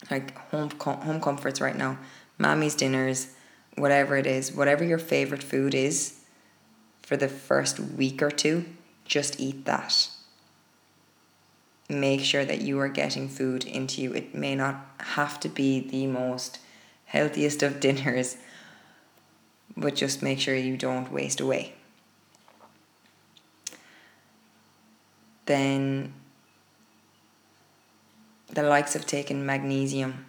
Like 0.09 0.37
home 0.49 0.69
home 0.79 1.19
comforts 1.19 1.59
right 1.59 1.75
now, 1.75 1.97
mommy's 2.37 2.75
dinners, 2.75 3.33
whatever 3.75 4.15
it 4.15 4.25
is, 4.25 4.53
whatever 4.53 4.83
your 4.83 4.99
favorite 4.99 5.43
food 5.43 5.73
is 5.75 6.18
for 7.09 7.17
the 7.17 7.27
first 7.27 7.79
week 7.79 8.21
or 8.21 8.29
two, 8.29 8.63
just 9.03 9.39
eat 9.39 9.65
that. 9.65 10.09
Make 11.89 12.21
sure 12.21 12.45
that 12.45 12.61
you 12.61 12.79
are 12.79 12.87
getting 12.87 13.27
food 13.27 13.65
into 13.65 13.99
you. 14.03 14.13
It 14.13 14.35
may 14.35 14.53
not 14.53 14.85
have 14.99 15.39
to 15.39 15.49
be 15.49 15.79
the 15.79 16.05
most 16.05 16.59
healthiest 17.05 17.63
of 17.63 17.79
dinners, 17.85 18.37
but 19.75 19.95
just 19.95 20.21
make 20.21 20.39
sure 20.39 20.53
you 20.53 20.77
don't 20.77 21.11
waste 21.11 21.39
away. 21.39 21.73
Then 25.47 26.13
the 28.53 28.61
likes 28.61 28.95
of 28.95 29.07
taking 29.07 29.47
magnesium 29.47 30.27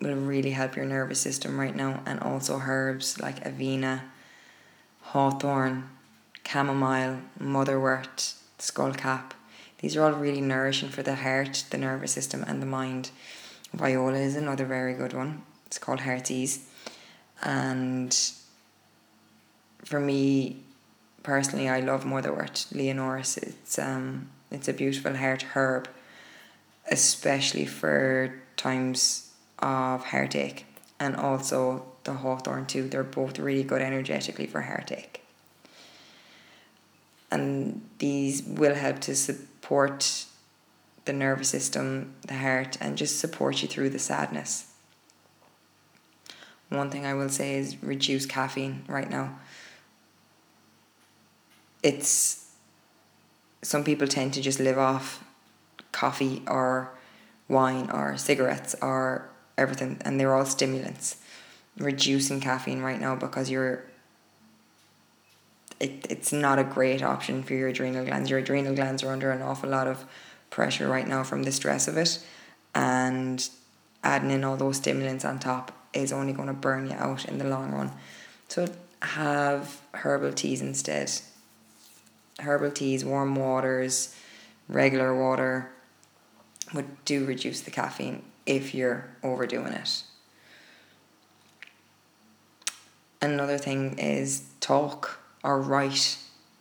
will 0.00 0.14
really 0.14 0.52
help 0.52 0.76
your 0.76 0.86
nervous 0.86 1.20
system 1.20 1.60
right 1.60 1.76
now, 1.76 2.02
and 2.06 2.20
also 2.20 2.58
herbs 2.58 3.20
like 3.20 3.44
avena, 3.44 4.00
hawthorn, 5.02 5.90
chamomile, 6.46 7.20
motherwort, 7.40 8.34
skullcap. 8.58 9.32
These 9.78 9.96
are 9.96 10.04
all 10.04 10.12
really 10.12 10.40
nourishing 10.40 10.90
for 10.90 11.02
the 11.02 11.16
heart, 11.16 11.64
the 11.70 11.78
nervous 11.78 12.12
system, 12.12 12.44
and 12.46 12.62
the 12.62 12.66
mind. 12.66 13.10
Viola 13.72 14.18
is 14.18 14.36
another 14.36 14.64
very 14.64 14.94
good 14.94 15.12
one. 15.12 15.42
It's 15.66 15.78
called 15.78 16.00
Heartsease. 16.00 16.68
And 17.42 18.16
for 19.84 19.98
me 19.98 20.62
personally, 21.22 21.68
I 21.68 21.80
love 21.80 22.04
Motherwort, 22.04 22.72
Leonurus. 22.72 23.38
It's 23.38 23.78
um 23.78 24.28
it's 24.50 24.68
a 24.68 24.72
beautiful 24.72 25.16
heart 25.16 25.42
herb, 25.54 25.88
especially 26.90 27.64
for 27.64 28.42
times 28.56 29.32
of 29.58 30.04
heartache, 30.04 30.66
and 31.00 31.16
also 31.16 31.86
the 32.04 32.12
hawthorn 32.12 32.66
too. 32.66 32.88
They're 32.88 33.02
both 33.02 33.38
really 33.38 33.64
good 33.64 33.80
energetically 33.80 34.46
for 34.46 34.60
heartache 34.60 35.21
and 37.32 37.80
these 37.98 38.42
will 38.42 38.74
help 38.74 39.00
to 39.00 39.16
support 39.16 40.26
the 41.06 41.12
nervous 41.14 41.48
system, 41.48 42.14
the 42.28 42.36
heart, 42.36 42.76
and 42.80 42.96
just 42.96 43.18
support 43.18 43.62
you 43.62 43.68
through 43.68 43.88
the 43.88 43.98
sadness. 43.98 44.70
One 46.68 46.90
thing 46.90 47.06
I 47.06 47.14
will 47.14 47.30
say 47.30 47.54
is 47.54 47.82
reduce 47.82 48.26
caffeine 48.26 48.84
right 48.86 49.10
now. 49.10 49.38
It's 51.82 52.50
some 53.62 53.82
people 53.82 54.06
tend 54.06 54.34
to 54.34 54.42
just 54.42 54.60
live 54.60 54.78
off 54.78 55.24
coffee 55.90 56.42
or 56.46 56.92
wine 57.48 57.90
or 57.90 58.16
cigarettes 58.16 58.76
or 58.82 59.28
everything, 59.56 60.00
and 60.04 60.20
they're 60.20 60.34
all 60.34 60.44
stimulants. 60.44 61.16
Reducing 61.78 62.40
caffeine 62.40 62.82
right 62.82 63.00
now 63.00 63.16
because 63.16 63.50
you're 63.50 63.84
it, 65.82 66.06
it's 66.08 66.32
not 66.32 66.60
a 66.60 66.64
great 66.64 67.02
option 67.02 67.42
for 67.42 67.54
your 67.54 67.68
adrenal 67.68 68.04
glands. 68.04 68.30
Your 68.30 68.38
adrenal 68.38 68.74
glands 68.74 69.02
are 69.02 69.10
under 69.10 69.32
an 69.32 69.42
awful 69.42 69.68
lot 69.68 69.88
of 69.88 70.04
pressure 70.48 70.88
right 70.88 71.06
now 71.06 71.24
from 71.24 71.42
the 71.42 71.50
stress 71.50 71.88
of 71.88 71.96
it, 71.96 72.24
and 72.72 73.46
adding 74.04 74.30
in 74.30 74.44
all 74.44 74.56
those 74.56 74.76
stimulants 74.76 75.24
on 75.24 75.40
top 75.40 75.72
is 75.92 76.12
only 76.12 76.32
going 76.32 76.46
to 76.46 76.54
burn 76.54 76.88
you 76.88 76.94
out 76.94 77.24
in 77.24 77.38
the 77.38 77.44
long 77.44 77.72
run. 77.72 77.90
So 78.48 78.68
have 79.02 79.80
herbal 79.92 80.34
teas 80.34 80.62
instead. 80.62 81.10
Herbal 82.38 82.70
teas, 82.70 83.04
warm 83.04 83.34
waters, 83.34 84.14
regular 84.68 85.14
water 85.18 85.72
would 86.72 87.04
do 87.04 87.24
reduce 87.24 87.60
the 87.60 87.72
caffeine 87.72 88.22
if 88.46 88.72
you're 88.72 89.10
overdoing 89.24 89.72
it. 89.72 90.04
Another 93.20 93.58
thing 93.58 93.98
is 93.98 94.44
talk 94.60 95.21
or 95.42 95.60
right. 95.60 96.18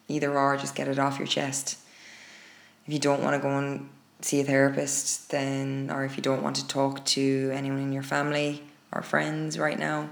Either 0.08 0.38
or, 0.38 0.58
just 0.58 0.76
get 0.76 0.88
it 0.88 1.00
off 1.00 1.20
your 1.20 1.28
chest. 1.28 1.78
If 2.86 2.94
you 2.94 3.00
don't 3.00 3.24
want 3.24 3.36
to 3.36 3.41
go 3.41 3.58
and 3.58 3.89
see 4.22 4.41
a 4.41 4.44
therapist, 4.44 5.30
then, 5.32 5.89
or 5.91 6.04
if 6.04 6.17
you 6.17 6.24
don't 6.24 6.44
want 6.44 6.56
to 6.58 6.67
talk 6.67 7.06
to 7.06 7.52
anyone 7.54 7.80
in 7.80 7.94
your 7.94 8.04
family 8.04 8.63
or 8.91 9.02
friends 9.02 9.58
right 9.58 9.80
now, 9.80 10.10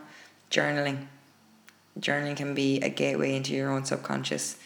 journaling. 0.50 1.08
Journaling 2.00 2.38
can 2.38 2.54
be 2.54 2.80
a 2.82 2.90
gateway 2.90 3.36
into 3.36 3.54
your 3.54 3.72
own 3.72 3.84
subconscious. 3.84 4.58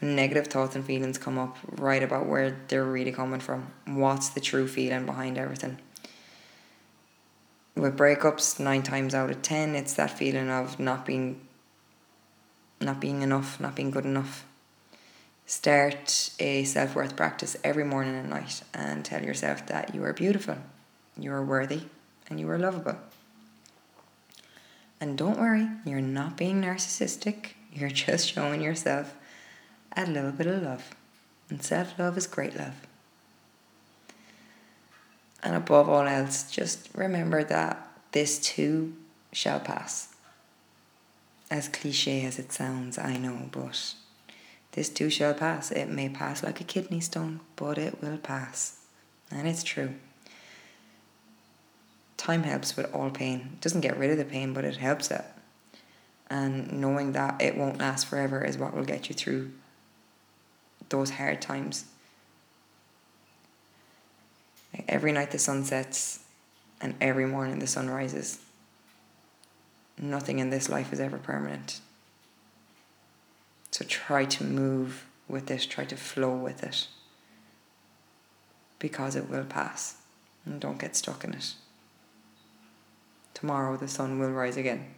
Negative 0.00 0.46
thoughts 0.46 0.74
and 0.74 0.84
feelings 0.84 1.18
come 1.18 1.38
up, 1.38 1.58
write 1.64 2.02
about 2.02 2.26
where 2.26 2.56
they're 2.68 2.84
really 2.84 3.12
coming 3.12 3.40
from. 3.40 3.70
What's 3.86 4.30
the 4.30 4.40
true 4.40 4.66
feeling 4.66 5.06
behind 5.06 5.38
everything? 5.38 5.78
With 7.76 7.96
breakups, 7.96 8.58
nine 8.58 8.82
times 8.82 9.14
out 9.14 9.30
of 9.30 9.42
ten, 9.42 9.76
it's 9.76 9.94
that 9.94 10.10
feeling 10.10 10.50
of 10.50 10.80
not 10.80 11.06
being 11.06 11.40
not 12.82 13.00
being 13.00 13.22
enough, 13.22 13.60
not 13.60 13.74
being 13.74 13.90
good 13.90 14.04
enough. 14.04 14.44
Start 15.46 16.30
a 16.38 16.64
self 16.64 16.94
worth 16.94 17.16
practice 17.16 17.56
every 17.62 17.84
morning 17.84 18.14
and 18.14 18.30
night 18.30 18.62
and 18.72 19.04
tell 19.04 19.22
yourself 19.22 19.66
that 19.66 19.94
you 19.94 20.04
are 20.04 20.12
beautiful, 20.12 20.56
you 21.18 21.32
are 21.32 21.44
worthy, 21.44 21.82
and 22.28 22.38
you 22.40 22.48
are 22.50 22.58
lovable. 22.58 22.96
And 25.00 25.18
don't 25.18 25.38
worry, 25.38 25.68
you're 25.84 26.00
not 26.00 26.36
being 26.36 26.62
narcissistic, 26.62 27.54
you're 27.72 27.90
just 27.90 28.32
showing 28.32 28.62
yourself 28.62 29.14
a 29.96 30.06
little 30.06 30.32
bit 30.32 30.46
of 30.46 30.62
love. 30.62 30.94
And 31.50 31.62
self 31.62 31.98
love 31.98 32.16
is 32.16 32.26
great 32.26 32.56
love. 32.56 32.86
And 35.42 35.56
above 35.56 35.88
all 35.88 36.06
else, 36.06 36.50
just 36.50 36.88
remember 36.94 37.42
that 37.44 37.88
this 38.12 38.38
too 38.38 38.94
shall 39.32 39.58
pass. 39.58 40.11
As 41.52 41.68
cliche 41.68 42.24
as 42.24 42.38
it 42.38 42.50
sounds, 42.50 42.96
I 42.96 43.18
know, 43.18 43.50
but 43.52 43.92
this 44.72 44.88
too 44.88 45.10
shall 45.10 45.34
pass. 45.34 45.70
It 45.70 45.90
may 45.90 46.08
pass 46.08 46.42
like 46.42 46.62
a 46.62 46.64
kidney 46.64 47.00
stone, 47.00 47.40
but 47.56 47.76
it 47.76 48.00
will 48.00 48.16
pass. 48.16 48.80
And 49.30 49.46
it's 49.46 49.62
true. 49.62 49.92
Time 52.16 52.44
helps 52.44 52.74
with 52.74 52.90
all 52.94 53.10
pain. 53.10 53.50
It 53.52 53.60
doesn't 53.60 53.82
get 53.82 53.98
rid 53.98 54.10
of 54.10 54.16
the 54.16 54.24
pain, 54.24 54.54
but 54.54 54.64
it 54.64 54.78
helps 54.78 55.10
it. 55.10 55.26
And 56.30 56.72
knowing 56.80 57.12
that 57.12 57.42
it 57.42 57.58
won't 57.58 57.76
last 57.76 58.06
forever 58.06 58.42
is 58.42 58.56
what 58.56 58.74
will 58.74 58.86
get 58.86 59.10
you 59.10 59.14
through 59.14 59.50
those 60.88 61.10
hard 61.10 61.42
times. 61.42 61.84
Every 64.88 65.12
night 65.12 65.32
the 65.32 65.38
sun 65.38 65.64
sets 65.64 66.20
and 66.80 66.94
every 66.98 67.26
morning 67.26 67.58
the 67.58 67.66
sun 67.66 67.90
rises. 67.90 68.38
Nothing 69.98 70.38
in 70.38 70.50
this 70.50 70.68
life 70.68 70.92
is 70.92 71.00
ever 71.00 71.18
permanent. 71.18 71.80
So 73.70 73.84
try 73.84 74.24
to 74.26 74.44
move 74.44 75.06
with 75.28 75.46
this, 75.46 75.64
try 75.64 75.84
to 75.84 75.96
flow 75.96 76.34
with 76.34 76.62
it 76.62 76.88
because 78.78 79.14
it 79.14 79.30
will 79.30 79.44
pass 79.44 79.96
and 80.44 80.60
don't 80.60 80.78
get 80.78 80.96
stuck 80.96 81.24
in 81.24 81.34
it. 81.34 81.54
Tomorrow 83.32 83.76
the 83.76 83.88
sun 83.88 84.18
will 84.18 84.30
rise 84.30 84.56
again. 84.56 84.94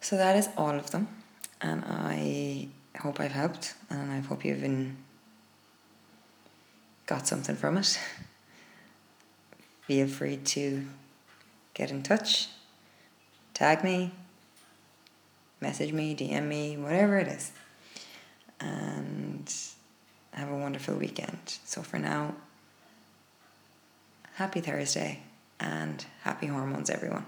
So 0.00 0.16
that 0.16 0.36
is 0.36 0.48
all 0.56 0.74
of 0.74 0.90
them, 0.90 1.06
and 1.60 1.84
I 1.86 2.68
hope 2.98 3.20
I've 3.20 3.30
helped, 3.30 3.74
and 3.88 4.10
I 4.10 4.18
hope 4.18 4.44
you've 4.44 4.60
been 4.60 4.96
got 7.06 7.28
something 7.28 7.54
from 7.54 7.76
it. 7.76 7.98
Feel 9.90 10.06
free 10.06 10.36
to 10.36 10.86
get 11.74 11.90
in 11.90 12.04
touch, 12.04 12.46
tag 13.54 13.82
me, 13.82 14.12
message 15.60 15.92
me, 15.92 16.14
DM 16.14 16.46
me, 16.46 16.76
whatever 16.76 17.18
it 17.18 17.26
is. 17.26 17.50
And 18.60 19.52
have 20.32 20.48
a 20.48 20.56
wonderful 20.56 20.94
weekend. 20.94 21.40
So 21.64 21.82
for 21.82 21.98
now, 21.98 22.36
happy 24.34 24.60
Thursday 24.60 25.24
and 25.58 26.06
happy 26.22 26.46
hormones, 26.46 26.88
everyone. 26.88 27.26